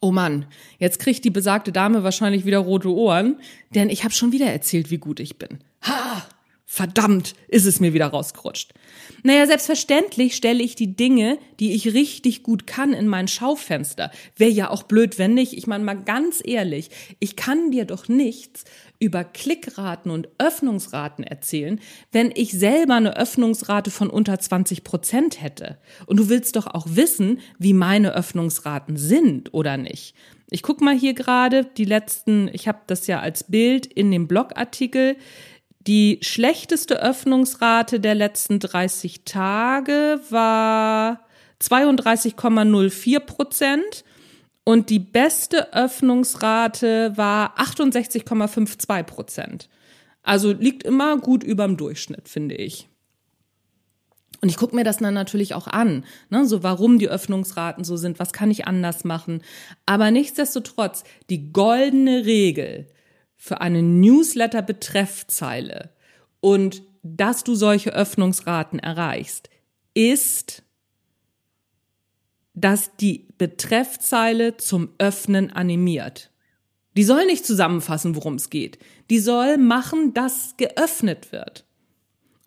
Oh 0.00 0.10
Mann, 0.10 0.46
jetzt 0.78 1.00
kriegt 1.00 1.24
die 1.24 1.30
besagte 1.30 1.70
Dame 1.70 2.02
wahrscheinlich 2.02 2.46
wieder 2.46 2.58
rote 2.58 2.88
Ohren, 2.88 3.40
denn 3.74 3.90
ich 3.90 4.04
habe 4.04 4.14
schon 4.14 4.32
wieder 4.32 4.46
erzählt, 4.46 4.90
wie 4.90 4.98
gut 4.98 5.20
ich 5.20 5.36
bin. 5.38 5.58
Ha! 5.82 6.26
Verdammt, 6.78 7.34
ist 7.48 7.66
es 7.66 7.80
mir 7.80 7.92
wieder 7.92 8.06
rausgerutscht. 8.06 8.72
Naja, 9.24 9.48
selbstverständlich 9.48 10.36
stelle 10.36 10.62
ich 10.62 10.76
die 10.76 10.94
Dinge, 10.94 11.38
die 11.58 11.72
ich 11.72 11.92
richtig 11.92 12.44
gut 12.44 12.68
kann, 12.68 12.92
in 12.92 13.08
mein 13.08 13.26
Schaufenster. 13.26 14.12
Wäre 14.36 14.52
ja 14.52 14.70
auch 14.70 14.84
blöd, 14.84 15.18
wenn 15.18 15.34
nicht. 15.34 15.54
Ich 15.54 15.66
meine 15.66 15.82
mal 15.82 16.00
ganz 16.00 16.40
ehrlich, 16.44 16.90
ich 17.18 17.34
kann 17.34 17.72
dir 17.72 17.84
doch 17.84 18.06
nichts 18.06 18.62
über 19.00 19.24
Klickraten 19.24 20.12
und 20.12 20.28
Öffnungsraten 20.38 21.24
erzählen, 21.24 21.80
wenn 22.12 22.30
ich 22.32 22.52
selber 22.52 22.94
eine 22.94 23.16
Öffnungsrate 23.16 23.90
von 23.90 24.08
unter 24.08 24.38
20 24.38 24.84
Prozent 24.84 25.42
hätte. 25.42 25.78
Und 26.06 26.18
du 26.18 26.28
willst 26.28 26.54
doch 26.54 26.68
auch 26.68 26.86
wissen, 26.90 27.40
wie 27.58 27.72
meine 27.72 28.14
Öffnungsraten 28.14 28.96
sind 28.96 29.52
oder 29.52 29.78
nicht. 29.78 30.14
Ich 30.48 30.62
guck 30.62 30.80
mal 30.80 30.96
hier 30.96 31.14
gerade 31.14 31.64
die 31.64 31.84
letzten, 31.84 32.48
ich 32.52 32.68
habe 32.68 32.78
das 32.86 33.08
ja 33.08 33.18
als 33.18 33.42
Bild 33.42 33.84
in 33.84 34.12
dem 34.12 34.28
Blogartikel 34.28 35.16
die 35.80 36.18
schlechteste 36.22 37.00
Öffnungsrate 37.02 38.00
der 38.00 38.14
letzten 38.14 38.58
30 38.58 39.24
Tage 39.24 40.20
war 40.30 41.26
32,04 41.60 43.20
Prozent 43.20 44.04
und 44.64 44.90
die 44.90 44.98
beste 44.98 45.72
Öffnungsrate 45.72 47.16
war 47.16 47.58
68,52 47.58 49.02
Prozent. 49.04 49.68
Also 50.22 50.52
liegt 50.52 50.82
immer 50.82 51.16
gut 51.16 51.42
überm 51.42 51.76
Durchschnitt, 51.76 52.28
finde 52.28 52.56
ich. 52.56 52.88
Und 54.40 54.50
ich 54.50 54.56
gucke 54.56 54.76
mir 54.76 54.84
das 54.84 54.98
dann 54.98 55.14
natürlich 55.14 55.54
auch 55.54 55.66
an, 55.66 56.04
ne, 56.30 56.46
so 56.46 56.62
warum 56.62 56.98
die 56.98 57.08
Öffnungsraten 57.08 57.82
so 57.82 57.96
sind, 57.96 58.18
was 58.18 58.32
kann 58.32 58.50
ich 58.50 58.66
anders 58.66 59.04
machen. 59.04 59.42
Aber 59.86 60.10
nichtsdestotrotz, 60.10 61.02
die 61.28 61.52
goldene 61.52 62.24
Regel, 62.24 62.86
für 63.38 63.62
eine 63.62 63.82
Newsletter-Betreffzeile 63.82 65.90
und 66.40 66.82
dass 67.02 67.44
du 67.44 67.54
solche 67.54 67.94
Öffnungsraten 67.94 68.78
erreichst, 68.78 69.48
ist, 69.94 70.62
dass 72.54 72.96
die 72.96 73.28
Betreffzeile 73.38 74.56
zum 74.56 74.90
Öffnen 74.98 75.50
animiert. 75.50 76.30
Die 76.96 77.04
soll 77.04 77.26
nicht 77.26 77.46
zusammenfassen, 77.46 78.16
worum 78.16 78.34
es 78.34 78.50
geht. 78.50 78.78
Die 79.08 79.20
soll 79.20 79.56
machen, 79.56 80.12
dass 80.14 80.56
geöffnet 80.56 81.30
wird. 81.30 81.64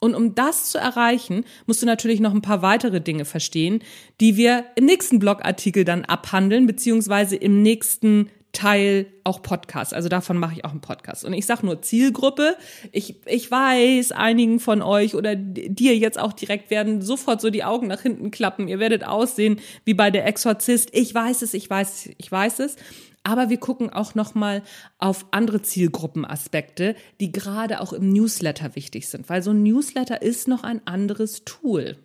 Und 0.02 0.16
um 0.16 0.36
das 0.36 0.70
zu 0.70 0.78
erreichen, 0.78 1.46
musst 1.68 1.82
du 1.82 1.86
natürlich 1.86 2.20
noch 2.20 2.34
ein 2.34 2.42
paar 2.42 2.62
weitere 2.62 3.00
Dinge 3.00 3.24
verstehen, 3.24 3.84
die 4.20 4.36
wir 4.36 4.66
im 4.76 4.86
nächsten 4.86 5.20
Blogartikel 5.20 5.86
dann 5.86 6.06
abhandeln, 6.06 6.66
beziehungsweise 6.66 7.36
im 7.36 7.62
nächsten 7.62 8.30
Teil 8.54 9.08
auch 9.24 9.42
Podcast. 9.42 9.94
Also 9.94 10.10
davon 10.10 10.38
mache 10.38 10.56
ich 10.56 10.66
auch 10.66 10.72
einen 10.72 10.82
Podcast. 10.82 11.24
Und 11.24 11.34
ich 11.34 11.46
sage 11.46 11.66
nur 11.66 11.82
Zielgruppe. 11.82 12.58
Ich, 12.92 13.16
ich 13.26 13.50
weiß, 13.50 14.12
einigen 14.12 14.60
von 14.60 14.82
euch 14.82 15.16
oder 15.16 15.36
dir 15.36 15.98
jetzt 15.98 16.20
auch 16.20 16.34
direkt 16.34 16.70
werden 16.70 17.02
sofort 17.02 17.40
so 17.40 17.50
die 17.50 17.64
Augen 17.64 17.88
nach 17.88 18.02
hinten 18.02 18.32
klappen. 18.32 18.68
Ihr 18.68 18.80
werdet 18.80 19.06
aussehen 19.06 19.60
wie 19.86 19.94
bei 19.94 20.12
der 20.12 20.26
Exorzist. 20.26 20.90
Ich 20.92 21.14
weiß 21.14 21.44
es, 21.44 21.54
ich 21.54 21.70
weiß, 21.70 22.10
ich 22.18 22.32
weiß 22.32 22.60
es. 22.60 22.76
Aber 23.24 23.50
wir 23.50 23.58
gucken 23.58 23.92
auch 23.92 24.16
noch 24.16 24.34
mal 24.34 24.64
auf 24.98 25.28
andere 25.32 25.62
Zielgruppenaspekte, 25.62 26.96
die 27.20 27.32
gerade 27.32 27.80
auch 27.80 27.94
im 27.94 28.12
Newsletter 28.12 28.76
wichtig 28.76 29.08
sind, 29.10 29.30
weil 29.30 29.44
so 29.44 29.52
ein 29.52 29.62
Newsletter 29.62 30.22
ist 30.22 30.48
noch 30.48 30.64
ein 30.64 30.82
anderes 30.86 31.46
Tool. 31.46 31.98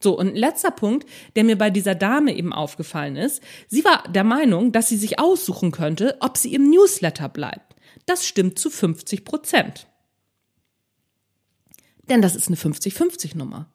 So, 0.00 0.18
und 0.18 0.36
letzter 0.36 0.70
Punkt, 0.70 1.08
der 1.36 1.44
mir 1.44 1.56
bei 1.56 1.70
dieser 1.70 1.94
Dame 1.94 2.36
eben 2.36 2.52
aufgefallen 2.52 3.16
ist, 3.16 3.42
sie 3.68 3.84
war 3.84 4.04
der 4.08 4.24
Meinung, 4.24 4.72
dass 4.72 4.88
sie 4.88 4.96
sich 4.96 5.18
aussuchen 5.18 5.72
könnte, 5.72 6.16
ob 6.20 6.36
sie 6.36 6.54
im 6.54 6.70
Newsletter 6.70 7.28
bleibt. 7.28 7.74
Das 8.04 8.26
stimmt 8.26 8.58
zu 8.58 8.70
50 8.70 9.24
Prozent. 9.24 9.86
Denn 12.08 12.22
das 12.22 12.36
ist 12.36 12.48
eine 12.48 12.56
50-50-Nummer. 12.56 13.68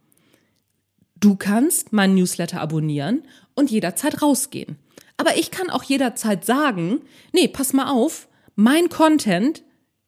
Du 1.15 1.35
kannst 1.35 1.93
meinen 1.93 2.15
Newsletter 2.15 2.61
abonnieren 2.61 3.23
und 3.53 3.69
jederzeit 3.69 4.21
rausgehen. 4.21 4.77
Aber 5.17 5.37
ich 5.37 5.51
kann 5.51 5.69
auch 5.69 5.83
jederzeit 5.83 6.45
sagen, 6.45 7.01
nee, 7.31 7.47
pass 7.47 7.73
mal 7.73 7.91
auf, 7.91 8.27
mein 8.55 8.89
Content, 8.89 9.63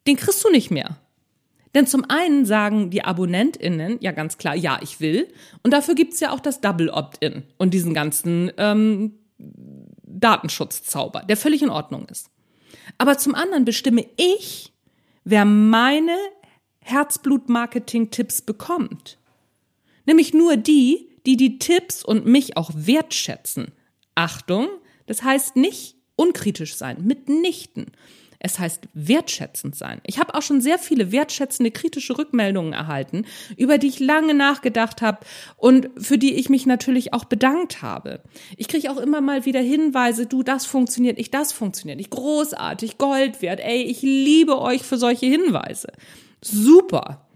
den 0.06 0.16
kriegst 0.16 0.42
du 0.44 0.50
nicht 0.50 0.70
mehr. 0.70 0.98
Denn 1.74 1.86
zum 1.86 2.04
einen 2.08 2.46
sagen 2.46 2.90
die 2.90 3.04
AbonnentInnen 3.04 3.98
ja 4.00 4.12
ganz 4.12 4.38
klar, 4.38 4.54
ja, 4.54 4.78
ich 4.80 5.00
will. 5.00 5.28
Und 5.62 5.72
dafür 5.72 5.94
gibt's 5.94 6.20
ja 6.20 6.30
auch 6.30 6.40
das 6.40 6.60
Double 6.60 6.88
Opt-in 6.88 7.42
und 7.58 7.74
diesen 7.74 7.94
ganzen 7.94 8.52
ähm, 8.58 9.18
Datenschutzzauber, 9.38 11.22
der 11.22 11.36
völlig 11.36 11.62
in 11.62 11.70
Ordnung 11.70 12.06
ist. 12.08 12.30
Aber 12.98 13.18
zum 13.18 13.34
anderen 13.34 13.64
bestimme 13.64 14.06
ich, 14.16 14.72
wer 15.24 15.44
meine 15.44 16.16
Herzblut-Marketing-Tipps 16.80 18.42
bekommt. 18.42 19.18
Nämlich 20.06 20.34
nur 20.34 20.56
die, 20.56 21.08
die 21.26 21.36
die 21.36 21.58
Tipps 21.58 22.04
und 22.04 22.26
mich 22.26 22.56
auch 22.56 22.70
wertschätzen. 22.74 23.72
Achtung, 24.14 24.68
das 25.06 25.22
heißt 25.22 25.56
nicht 25.56 25.96
unkritisch 26.16 26.76
sein, 26.76 27.04
mitnichten. 27.04 27.86
Es 28.44 28.58
heißt 28.58 28.88
wertschätzend 28.92 29.74
sein. 29.74 30.02
Ich 30.04 30.18
habe 30.18 30.34
auch 30.34 30.42
schon 30.42 30.60
sehr 30.60 30.78
viele 30.78 31.12
wertschätzende, 31.12 31.70
kritische 31.70 32.18
Rückmeldungen 32.18 32.74
erhalten, 32.74 33.24
über 33.56 33.78
die 33.78 33.86
ich 33.86 34.00
lange 34.00 34.34
nachgedacht 34.34 35.00
habe 35.00 35.20
und 35.56 35.88
für 35.96 36.18
die 36.18 36.34
ich 36.34 36.50
mich 36.50 36.66
natürlich 36.66 37.14
auch 37.14 37.24
bedankt 37.24 37.80
habe. 37.80 38.20
Ich 38.58 38.68
kriege 38.68 38.90
auch 38.90 38.98
immer 38.98 39.22
mal 39.22 39.46
wieder 39.46 39.60
Hinweise, 39.60 40.26
du, 40.26 40.42
das 40.42 40.66
funktioniert 40.66 41.16
nicht, 41.16 41.32
das 41.32 41.52
funktioniert 41.52 41.96
nicht. 41.96 42.10
Großartig, 42.10 42.98
Gold 42.98 43.40
wert. 43.40 43.60
Ey, 43.60 43.82
ich 43.84 44.02
liebe 44.02 44.60
euch 44.60 44.82
für 44.82 44.98
solche 44.98 45.24
Hinweise. 45.24 45.88
Super. 46.42 47.26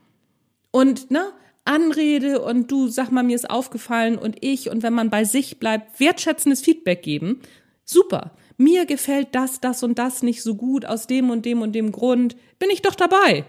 Und, 0.72 1.10
ne? 1.10 1.32
Anrede 1.64 2.42
und 2.42 2.70
du 2.70 2.88
sag 2.88 3.10
mal, 3.12 3.22
mir 3.22 3.36
ist 3.36 3.48
aufgefallen 3.48 4.18
und 4.18 4.36
ich 4.44 4.68
und 4.68 4.82
wenn 4.82 4.92
man 4.92 5.08
bei 5.08 5.24
sich 5.24 5.58
bleibt, 5.58 6.00
wertschätzendes 6.00 6.60
Feedback 6.60 7.02
geben. 7.02 7.40
Super 7.86 8.32
mir 8.58 8.84
gefällt 8.84 9.28
das, 9.34 9.60
das 9.60 9.82
und 9.82 9.98
das 9.98 10.22
nicht 10.22 10.42
so 10.42 10.54
gut 10.54 10.84
aus 10.84 11.06
dem 11.06 11.30
und 11.30 11.46
dem 11.46 11.62
und 11.62 11.72
dem 11.72 11.92
Grund, 11.92 12.36
bin 12.58 12.68
ich 12.70 12.82
doch 12.82 12.94
dabei. 12.94 13.44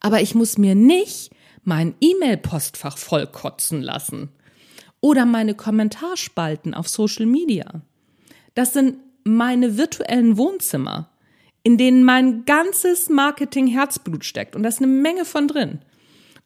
Aber 0.00 0.20
ich 0.20 0.34
muss 0.34 0.58
mir 0.58 0.74
nicht 0.74 1.30
mein 1.62 1.94
E-Mail-Postfach 2.00 2.98
vollkotzen 2.98 3.80
lassen 3.80 4.28
oder 5.00 5.24
meine 5.24 5.54
Kommentarspalten 5.54 6.74
auf 6.74 6.88
Social 6.88 7.26
Media. 7.26 7.80
Das 8.54 8.72
sind 8.72 8.98
meine 9.22 9.78
virtuellen 9.78 10.36
Wohnzimmer, 10.36 11.10
in 11.62 11.78
denen 11.78 12.04
mein 12.04 12.44
ganzes 12.44 13.08
Marketing-Herzblut 13.08 14.24
steckt. 14.24 14.54
Und 14.54 14.64
da 14.64 14.68
ist 14.68 14.78
eine 14.78 14.88
Menge 14.88 15.24
von 15.24 15.48
drin. 15.48 15.78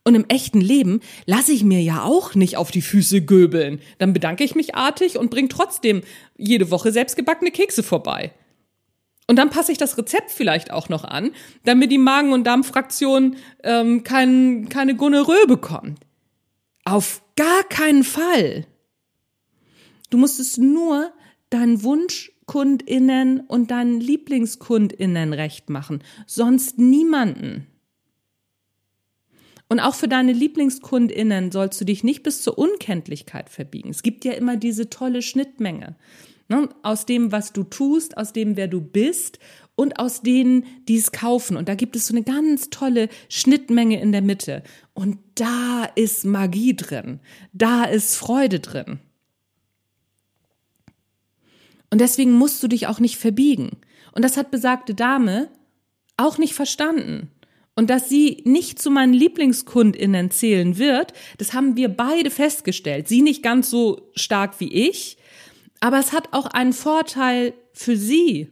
Und 0.08 0.14
im 0.14 0.24
echten 0.28 0.62
Leben 0.62 1.00
lasse 1.26 1.52
ich 1.52 1.64
mir 1.64 1.82
ja 1.82 2.02
auch 2.02 2.34
nicht 2.34 2.56
auf 2.56 2.70
die 2.70 2.80
Füße 2.80 3.26
göbeln. 3.26 3.78
Dann 3.98 4.14
bedanke 4.14 4.42
ich 4.42 4.54
mich 4.54 4.74
artig 4.74 5.18
und 5.18 5.30
bringe 5.30 5.48
trotzdem 5.48 6.00
jede 6.38 6.70
Woche 6.70 6.92
selbstgebackene 6.92 7.50
Kekse 7.50 7.82
vorbei. 7.82 8.32
Und 9.26 9.36
dann 9.36 9.50
passe 9.50 9.70
ich 9.70 9.76
das 9.76 9.98
Rezept 9.98 10.30
vielleicht 10.30 10.70
auch 10.70 10.88
noch 10.88 11.04
an, 11.04 11.32
damit 11.64 11.92
die 11.92 11.98
Magen- 11.98 12.32
und 12.32 12.46
Darmfraktion 12.46 13.36
ähm, 13.62 14.02
kein, 14.02 14.70
keine 14.70 14.96
Gonorrhoe 14.96 15.46
bekommt. 15.46 16.00
Auf 16.86 17.20
gar 17.36 17.64
keinen 17.64 18.02
Fall. 18.02 18.66
Du 20.08 20.16
musst 20.16 20.40
es 20.40 20.56
nur 20.56 21.12
deinen 21.50 21.82
Wunschkundinnen 21.82 23.40
und 23.40 23.70
deinen 23.70 24.00
Lieblingskundinnen 24.00 25.34
recht 25.34 25.68
machen, 25.68 26.02
sonst 26.26 26.78
niemanden. 26.78 27.66
Und 29.68 29.80
auch 29.80 29.94
für 29.94 30.08
deine 30.08 30.32
Lieblingskundinnen 30.32 31.52
sollst 31.52 31.80
du 31.80 31.84
dich 31.84 32.02
nicht 32.02 32.22
bis 32.22 32.42
zur 32.42 32.56
Unkenntlichkeit 32.56 33.50
verbiegen. 33.50 33.90
Es 33.90 34.02
gibt 34.02 34.24
ja 34.24 34.32
immer 34.32 34.56
diese 34.56 34.88
tolle 34.88 35.20
Schnittmenge 35.20 35.96
ne? 36.48 36.68
aus 36.82 37.06
dem, 37.06 37.32
was 37.32 37.52
du 37.52 37.64
tust, 37.64 38.16
aus 38.16 38.32
dem, 38.32 38.56
wer 38.56 38.68
du 38.68 38.80
bist 38.80 39.38
und 39.74 39.98
aus 39.98 40.22
denen, 40.22 40.64
die 40.88 40.96
es 40.96 41.12
kaufen. 41.12 41.56
Und 41.56 41.68
da 41.68 41.74
gibt 41.74 41.96
es 41.96 42.06
so 42.08 42.14
eine 42.14 42.24
ganz 42.24 42.70
tolle 42.70 43.08
Schnittmenge 43.28 44.00
in 44.00 44.12
der 44.12 44.22
Mitte. 44.22 44.62
Und 44.94 45.18
da 45.34 45.84
ist 45.94 46.24
Magie 46.24 46.74
drin. 46.74 47.20
Da 47.52 47.84
ist 47.84 48.16
Freude 48.16 48.60
drin. 48.60 48.98
Und 51.90 52.00
deswegen 52.00 52.32
musst 52.32 52.62
du 52.62 52.68
dich 52.68 52.86
auch 52.86 53.00
nicht 53.00 53.18
verbiegen. 53.18 53.78
Und 54.12 54.24
das 54.24 54.36
hat 54.36 54.50
besagte 54.50 54.94
Dame 54.94 55.48
auch 56.16 56.38
nicht 56.38 56.54
verstanden. 56.54 57.30
Und 57.78 57.90
dass 57.90 58.08
sie 58.08 58.42
nicht 58.44 58.82
zu 58.82 58.90
meinen 58.90 59.12
Lieblingskundinnen 59.12 60.32
zählen 60.32 60.78
wird, 60.78 61.12
das 61.36 61.52
haben 61.52 61.76
wir 61.76 61.88
beide 61.88 62.28
festgestellt. 62.28 63.06
Sie 63.06 63.22
nicht 63.22 63.40
ganz 63.40 63.70
so 63.70 64.10
stark 64.16 64.58
wie 64.58 64.88
ich, 64.88 65.16
aber 65.78 66.00
es 66.00 66.12
hat 66.12 66.32
auch 66.32 66.46
einen 66.46 66.72
Vorteil 66.72 67.54
für 67.72 67.96
sie. 67.96 68.48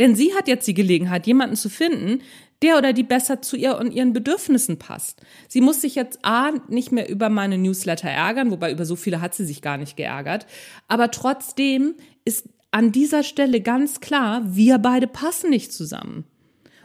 Denn 0.00 0.16
sie 0.16 0.34
hat 0.34 0.48
jetzt 0.48 0.66
die 0.66 0.74
Gelegenheit, 0.74 1.28
jemanden 1.28 1.54
zu 1.54 1.68
finden, 1.68 2.22
der 2.60 2.76
oder 2.76 2.92
die 2.92 3.04
besser 3.04 3.40
zu 3.40 3.54
ihr 3.54 3.78
und 3.78 3.92
ihren 3.92 4.12
Bedürfnissen 4.12 4.80
passt. 4.80 5.20
Sie 5.46 5.60
muss 5.60 5.80
sich 5.80 5.94
jetzt 5.94 6.18
A, 6.24 6.50
nicht 6.66 6.90
mehr 6.90 7.08
über 7.08 7.28
meine 7.28 7.56
Newsletter 7.56 8.10
ärgern, 8.10 8.50
wobei 8.50 8.72
über 8.72 8.84
so 8.84 8.96
viele 8.96 9.20
hat 9.20 9.32
sie 9.32 9.44
sich 9.44 9.62
gar 9.62 9.76
nicht 9.76 9.96
geärgert. 9.96 10.46
Aber 10.88 11.12
trotzdem 11.12 11.94
ist 12.24 12.48
an 12.72 12.90
dieser 12.90 13.22
Stelle 13.22 13.60
ganz 13.60 14.00
klar, 14.00 14.42
wir 14.44 14.78
beide 14.78 15.06
passen 15.06 15.50
nicht 15.50 15.72
zusammen. 15.72 16.24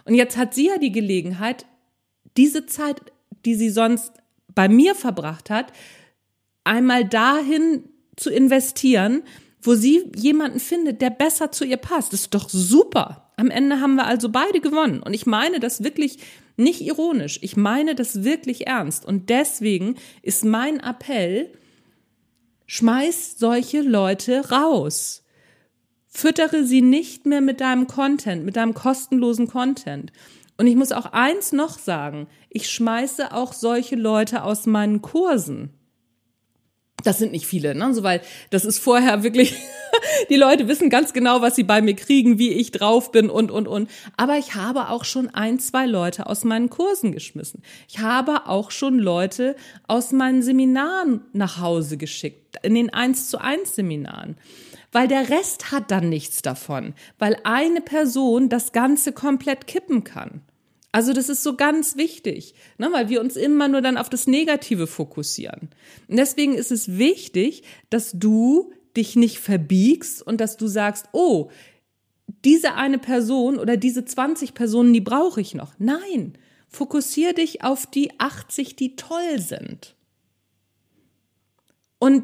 Und 0.05 0.15
jetzt 0.15 0.37
hat 0.37 0.53
sie 0.53 0.67
ja 0.67 0.77
die 0.77 0.91
Gelegenheit, 0.91 1.65
diese 2.37 2.65
Zeit, 2.65 3.01
die 3.45 3.55
sie 3.55 3.69
sonst 3.69 4.13
bei 4.53 4.69
mir 4.69 4.95
verbracht 4.95 5.49
hat, 5.49 5.73
einmal 6.63 7.05
dahin 7.05 7.89
zu 8.15 8.29
investieren, 8.29 9.23
wo 9.61 9.75
sie 9.75 10.11
jemanden 10.15 10.59
findet, 10.59 11.01
der 11.01 11.09
besser 11.09 11.51
zu 11.51 11.65
ihr 11.65 11.77
passt. 11.77 12.13
Das 12.13 12.21
ist 12.21 12.33
doch 12.33 12.49
super. 12.49 13.31
Am 13.35 13.49
Ende 13.49 13.81
haben 13.81 13.95
wir 13.95 14.05
also 14.05 14.29
beide 14.29 14.61
gewonnen. 14.61 15.01
Und 15.01 15.13
ich 15.13 15.25
meine 15.25 15.59
das 15.59 15.83
wirklich 15.83 16.19
nicht 16.55 16.81
ironisch. 16.81 17.39
Ich 17.41 17.57
meine 17.57 17.95
das 17.95 18.23
wirklich 18.23 18.67
ernst. 18.67 19.05
Und 19.05 19.29
deswegen 19.29 19.95
ist 20.21 20.45
mein 20.45 20.79
Appell, 20.79 21.51
schmeiß 22.67 23.35
solche 23.37 23.81
Leute 23.81 24.49
raus. 24.49 25.24
Füttere 26.15 26.63
sie 26.63 26.81
nicht 26.81 27.25
mehr 27.25 27.41
mit 27.41 27.59
deinem 27.59 27.87
Content, 27.87 28.45
mit 28.45 28.55
deinem 28.55 28.73
kostenlosen 28.73 29.49
Content. 29.49 30.13
Und 30.55 30.65
ich 30.65 30.77
muss 30.77 30.93
auch 30.93 31.07
eins 31.07 31.51
noch 31.51 31.77
sagen, 31.77 32.27
ich 32.49 32.69
schmeiße 32.69 33.33
auch 33.33 33.51
solche 33.51 33.97
Leute 33.97 34.43
aus 34.43 34.65
meinen 34.65 35.01
Kursen. 35.01 35.71
Das 37.03 37.19
sind 37.19 37.33
nicht 37.33 37.45
viele, 37.45 37.75
ne? 37.75 37.93
So, 37.93 38.03
weil 38.03 38.21
das 38.49 38.63
ist 38.63 38.79
vorher 38.79 39.23
wirklich, 39.23 39.55
die 40.29 40.37
Leute 40.37 40.69
wissen 40.69 40.89
ganz 40.89 41.11
genau, 41.11 41.41
was 41.41 41.57
sie 41.57 41.65
bei 41.65 41.81
mir 41.81 41.97
kriegen, 41.97 42.39
wie 42.39 42.53
ich 42.53 42.71
drauf 42.71 43.11
bin 43.11 43.29
und, 43.29 43.51
und, 43.51 43.67
und. 43.67 43.89
Aber 44.15 44.37
ich 44.37 44.55
habe 44.55 44.87
auch 44.87 45.03
schon 45.03 45.27
ein, 45.33 45.59
zwei 45.59 45.85
Leute 45.85 46.27
aus 46.27 46.45
meinen 46.45 46.69
Kursen 46.69 47.11
geschmissen. 47.11 47.61
Ich 47.89 47.99
habe 47.99 48.47
auch 48.47 48.71
schon 48.71 48.99
Leute 48.99 49.57
aus 49.85 50.13
meinen 50.13 50.41
Seminaren 50.41 51.25
nach 51.33 51.59
Hause 51.59 51.97
geschickt, 51.97 52.55
in 52.63 52.73
den 52.73 52.93
eins 52.93 53.29
zu 53.29 53.41
eins 53.41 53.75
Seminaren 53.75 54.37
weil 54.95 55.09
der 55.09 55.29
Rest 55.29 55.73
hat 55.73 55.91
dann 55.91 56.07
nichts 56.07 56.41
davon, 56.41 56.93
weil 57.19 57.35
eine 57.43 57.81
Person 57.81 58.47
das 58.47 58.71
Ganze 58.71 59.11
komplett 59.11 59.67
kippen 59.67 60.05
kann. 60.05 60.39
Also 60.93 61.11
das 61.11 61.27
ist 61.27 61.43
so 61.43 61.57
ganz 61.57 61.97
wichtig, 61.97 62.55
ne, 62.77 62.87
weil 62.93 63.09
wir 63.09 63.19
uns 63.19 63.35
immer 63.35 63.67
nur 63.67 63.81
dann 63.81 63.97
auf 63.97 64.07
das 64.07 64.25
Negative 64.25 64.87
fokussieren. 64.87 65.69
Und 66.07 66.15
deswegen 66.15 66.53
ist 66.53 66.71
es 66.71 66.97
wichtig, 66.97 67.63
dass 67.89 68.13
du 68.13 68.71
dich 68.95 69.17
nicht 69.17 69.39
verbiegst 69.39 70.25
und 70.25 70.39
dass 70.39 70.55
du 70.55 70.65
sagst, 70.65 71.09
oh, 71.11 71.51
diese 72.45 72.75
eine 72.75 72.97
Person 72.97 73.59
oder 73.59 73.75
diese 73.75 74.05
20 74.05 74.53
Personen, 74.53 74.93
die 74.93 75.01
brauche 75.01 75.41
ich 75.41 75.55
noch. 75.55 75.73
Nein, 75.77 76.37
fokussier 76.69 77.33
dich 77.33 77.65
auf 77.65 77.85
die 77.85 78.17
80, 78.17 78.77
die 78.77 78.95
toll 78.95 79.39
sind. 79.39 79.97
Und 81.99 82.23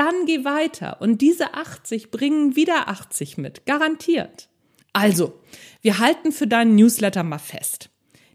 dann 0.00 0.24
geh 0.24 0.46
weiter 0.46 1.02
und 1.02 1.20
diese 1.20 1.52
80 1.52 2.10
bringen 2.10 2.56
wieder 2.56 2.88
80 2.88 3.36
mit, 3.36 3.66
garantiert. 3.66 4.48
Also, 4.94 5.38
wir 5.82 5.98
halten 5.98 6.32
für 6.32 6.46
deinen 6.46 6.74
Newsletter 6.74 7.22
mal 7.22 7.38
fest. 7.38 7.90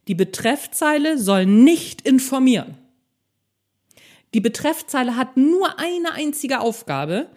Die 0.07 0.13
Betreffzeile 0.13 1.17
soll 1.17 1.47
nicht 1.47 2.01
informieren. 2.01 2.77
Die 4.35 4.41
Betreffzeile 4.41 5.15
hat 5.15 5.37
nur 5.37 5.79
eine 5.79 6.11
einzige 6.11 6.59
Aufgabe, 6.59 7.31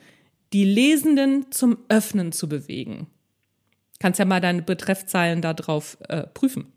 die 0.52 0.64
Lesenden 0.64 1.50
zum 1.50 1.78
Öffnen 1.88 2.30
zu 2.30 2.50
bewegen. 2.50 3.06
Kannst 3.98 4.18
ja 4.18 4.26
mal 4.26 4.42
deine 4.42 4.60
Betreffzeilen 4.60 5.40
da 5.40 5.54
drauf 5.54 5.96
äh, 6.06 6.24
prüfen. 6.26 6.70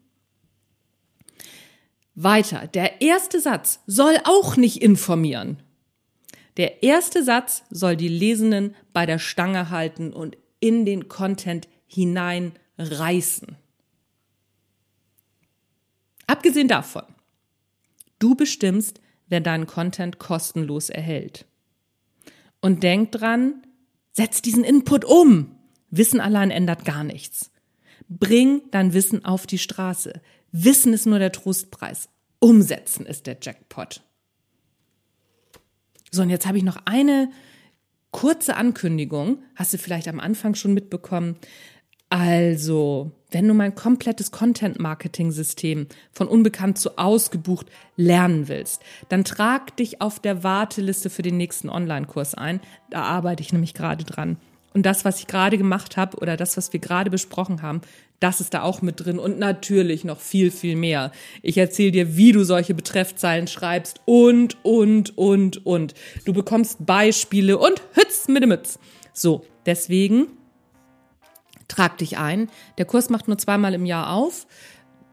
Weiter. 2.16 2.68
Der 2.68 3.02
erste 3.02 3.42
Satz 3.42 3.82
soll 3.88 4.16
auch 4.24 4.56
nicht 4.56 4.82
informieren. 4.82 5.62
Der 6.58 6.84
erste 6.84 7.24
Satz 7.24 7.64
soll 7.70 7.96
die 7.96 8.08
Lesenden 8.08 8.76
bei 8.94 9.06
der 9.06 9.20
Stange 9.20 9.70
halten 9.70 10.12
und 10.14 10.38
in 10.60 10.86
den 10.86 11.08
Content 11.08 11.68
hineinreißen. 11.88 13.56
Abgesehen 16.28 16.68
davon, 16.68 17.04
du 18.20 18.36
bestimmst, 18.36 19.02
wer 19.28 19.42
deinen 19.42 19.66
Content 19.66 20.20
kostenlos 20.20 20.90
erhält. 20.90 21.46
Und 22.62 22.84
denk 22.84 23.12
dran, 23.12 23.64
setz 24.12 24.42
diesen 24.42 24.64
Input 24.64 25.04
um. 25.04 25.56
Wissen 25.90 26.20
allein 26.20 26.52
ändert 26.52 26.86
gar 26.86 27.04
nichts. 27.04 27.52
Bring 28.08 28.62
dein 28.72 28.94
Wissen 28.94 29.26
auf 29.26 29.48
die 29.48 29.58
Straße. 29.58 30.22
Wissen 30.52 30.94
ist 30.94 31.06
nur 31.06 31.20
der 31.20 31.32
Trostpreis. 31.32 32.10
Umsetzen 32.40 33.06
ist 33.06 33.28
der 33.28 33.38
Jackpot. 33.42 34.02
So, 36.12 36.22
und 36.22 36.30
jetzt 36.30 36.46
habe 36.46 36.58
ich 36.58 36.64
noch 36.64 36.78
eine 36.86 37.30
kurze 38.12 38.58
Ankündigung. 38.58 39.40
Hast 39.56 39.74
du 39.74 39.78
vielleicht 39.78 40.10
am 40.10 40.20
Anfang 40.20 40.56
schon 40.56 40.74
mitbekommen? 40.74 41.38
Also, 42.10 43.14
wenn 43.30 43.48
du 43.48 43.54
mein 43.54 43.74
komplettes 43.74 44.32
Content-Marketing-System 44.32 45.88
von 46.12 46.28
unbekannt 46.28 46.78
zu 46.78 46.98
ausgebucht 46.98 47.68
lernen 47.96 48.50
willst, 48.50 48.82
dann 49.08 49.24
trag 49.24 49.78
dich 49.78 50.02
auf 50.02 50.20
der 50.20 50.44
Warteliste 50.44 51.10
für 51.10 51.22
den 51.22 51.38
nächsten 51.38 51.70
Online-Kurs 51.70 52.36
ein. 52.36 52.60
Da 52.90 53.04
arbeite 53.04 53.42
ich 53.42 53.54
nämlich 53.54 53.74
gerade 53.74 54.04
dran. 54.04 54.36
Und 54.74 54.86
das, 54.86 55.04
was 55.04 55.20
ich 55.20 55.28
gerade 55.28 55.58
gemacht 55.58 55.98
habe 55.98 56.18
oder 56.18 56.38
das, 56.38 56.56
was 56.58 56.72
wir 56.72 56.80
gerade 56.80 57.10
besprochen 57.10 57.62
haben, 57.62 57.82
das 58.22 58.40
ist 58.40 58.54
da 58.54 58.62
auch 58.62 58.82
mit 58.82 59.04
drin 59.04 59.20
und 59.20 59.40
natürlich 59.40 60.04
noch 60.04 60.20
viel, 60.20 60.52
viel 60.52 60.76
mehr. 60.76 61.12
Ich 61.42 61.58
erzähle 61.58 61.92
dir, 61.92 62.16
wie 62.18 62.32
du 62.32 62.44
solche 62.44 62.74
Betreffzeilen 62.74 63.48
schreibst 63.48 64.00
und, 64.06 64.58
und, 64.64 65.18
und, 65.18 65.66
und. 65.66 65.96
Du 66.26 66.32
bekommst 66.32 66.86
Beispiele 66.86 67.58
und 67.58 67.82
Hütz 67.94 68.28
mit 68.28 68.44
dem 68.44 68.50
Mütz. 68.50 68.80
So, 69.12 69.44
deswegen 69.66 70.28
trag 71.68 71.98
dich 71.98 72.18
ein. 72.18 72.50
Der 72.78 72.86
Kurs 72.86 73.10
macht 73.10 73.28
nur 73.28 73.40
zweimal 73.40 73.74
im 73.74 73.86
Jahr 73.86 74.14
auf. 74.14 74.46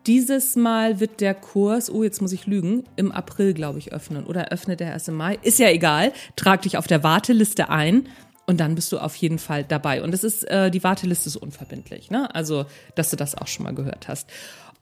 Dieses 0.06 0.56
Mal 0.56 1.00
wird 1.00 1.20
der 1.20 1.34
Kurs, 1.34 1.90
oh, 1.90 2.02
jetzt 2.02 2.22
muss 2.22 2.32
ich 2.32 2.46
lügen, 2.46 2.84
im 2.96 3.12
April, 3.12 3.52
glaube 3.54 3.78
ich, 3.78 3.92
öffnen. 3.92 4.24
Oder 4.24 4.48
öffnet 4.48 4.80
er 4.80 4.90
erst 4.90 5.08
im 5.08 5.16
Mai? 5.16 5.38
Ist 5.42 5.58
ja 5.58 5.68
egal. 5.68 6.12
Trag 6.36 6.62
dich 6.62 6.76
auf 6.76 6.86
der 6.86 7.02
Warteliste 7.02 7.68
ein. 7.68 8.08
Und 8.48 8.60
dann 8.60 8.74
bist 8.74 8.90
du 8.92 8.98
auf 8.98 9.14
jeden 9.16 9.38
Fall 9.38 9.62
dabei. 9.62 10.02
Und 10.02 10.14
es 10.14 10.24
ist, 10.24 10.42
äh, 10.44 10.70
die 10.70 10.82
Warteliste 10.82 11.28
ist 11.28 11.36
unverbindlich, 11.36 12.10
ne? 12.10 12.34
Also, 12.34 12.64
dass 12.94 13.10
du 13.10 13.16
das 13.16 13.34
auch 13.34 13.46
schon 13.46 13.64
mal 13.64 13.74
gehört 13.74 14.08
hast. 14.08 14.26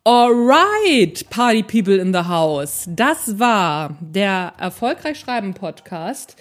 Alright, 0.04 1.28
Party 1.30 1.64
People 1.64 1.96
in 1.96 2.12
the 2.12 2.28
House. 2.28 2.88
Das 2.88 3.40
war 3.40 3.96
der 4.00 4.52
Erfolgreich 4.56 5.18
Schreiben 5.18 5.52
Podcast. 5.52 6.36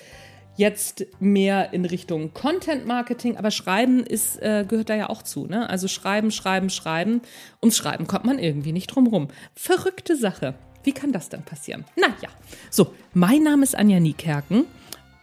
Jetzt 0.55 1.07
mehr 1.19 1.73
in 1.73 1.85
Richtung 1.85 2.31
Content 2.35 2.85
Marketing, 2.85 3.37
aber 3.37 3.49
Schreiben 3.49 4.01
ist, 4.01 4.39
äh, 4.43 4.63
gehört 4.67 4.91
da 4.91 4.95
ja 4.95 5.09
auch 5.09 5.23
zu. 5.23 5.47
Ne? 5.47 5.67
Also 5.67 5.87
Schreiben, 5.87 6.29
Schreiben, 6.29 6.69
Schreiben. 6.69 7.21
Ums 7.59 7.75
Schreiben 7.75 8.05
kommt 8.05 8.25
man 8.25 8.37
irgendwie 8.37 8.71
nicht 8.71 8.85
drum 8.85 9.07
rum. 9.07 9.29
Verrückte 9.55 10.15
Sache. 10.15 10.53
Wie 10.83 10.93
kann 10.93 11.11
das 11.11 11.29
denn 11.29 11.41
passieren? 11.41 11.85
Naja, 11.95 12.29
so, 12.69 12.93
mein 13.15 13.41
Name 13.41 13.63
ist 13.63 13.75
Anja 13.75 13.99
Niekerken. 13.99 14.65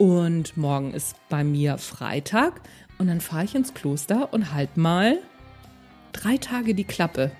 Und 0.02 0.56
morgen 0.56 0.94
ist 0.94 1.14
bei 1.28 1.44
mir 1.44 1.78
Freitag 1.78 2.60
und 2.98 3.06
dann 3.06 3.20
fahre 3.20 3.44
ich 3.44 3.54
ins 3.54 3.72
Kloster 3.72 4.32
und 4.32 4.52
halt 4.52 4.76
mal 4.76 5.18
drei 6.10 6.38
Tage 6.38 6.74
die 6.74 6.82
Klappe. 6.82 7.30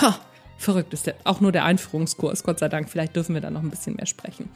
Ha, 0.00 0.18
verrückt 0.56 0.94
ist 0.94 1.06
der, 1.06 1.16
auch 1.24 1.42
nur 1.42 1.52
der 1.52 1.66
Einführungskurs, 1.66 2.44
Gott 2.44 2.60
sei 2.60 2.70
Dank. 2.70 2.88
Vielleicht 2.88 3.14
dürfen 3.14 3.34
wir 3.34 3.42
da 3.42 3.50
noch 3.50 3.62
ein 3.62 3.68
bisschen 3.68 3.96
mehr 3.96 4.06
sprechen. 4.06 4.48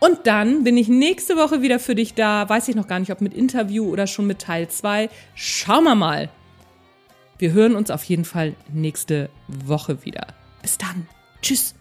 Und 0.00 0.26
dann 0.26 0.64
bin 0.64 0.76
ich 0.76 0.88
nächste 0.88 1.36
Woche 1.36 1.62
wieder 1.62 1.78
für 1.78 1.94
dich 1.94 2.14
da. 2.14 2.48
Weiß 2.48 2.66
ich 2.66 2.74
noch 2.74 2.88
gar 2.88 2.98
nicht, 2.98 3.12
ob 3.12 3.20
mit 3.20 3.32
Interview 3.32 3.88
oder 3.88 4.08
schon 4.08 4.26
mit 4.26 4.40
Teil 4.40 4.66
2. 4.66 5.08
Schauen 5.36 5.84
wir 5.84 5.94
mal. 5.94 6.30
Wir 7.38 7.52
hören 7.52 7.76
uns 7.76 7.92
auf 7.92 8.02
jeden 8.02 8.24
Fall 8.24 8.56
nächste 8.72 9.30
Woche 9.46 10.04
wieder. 10.04 10.26
Bis 10.62 10.78
dann. 10.78 11.06
Tschüss. 11.42 11.76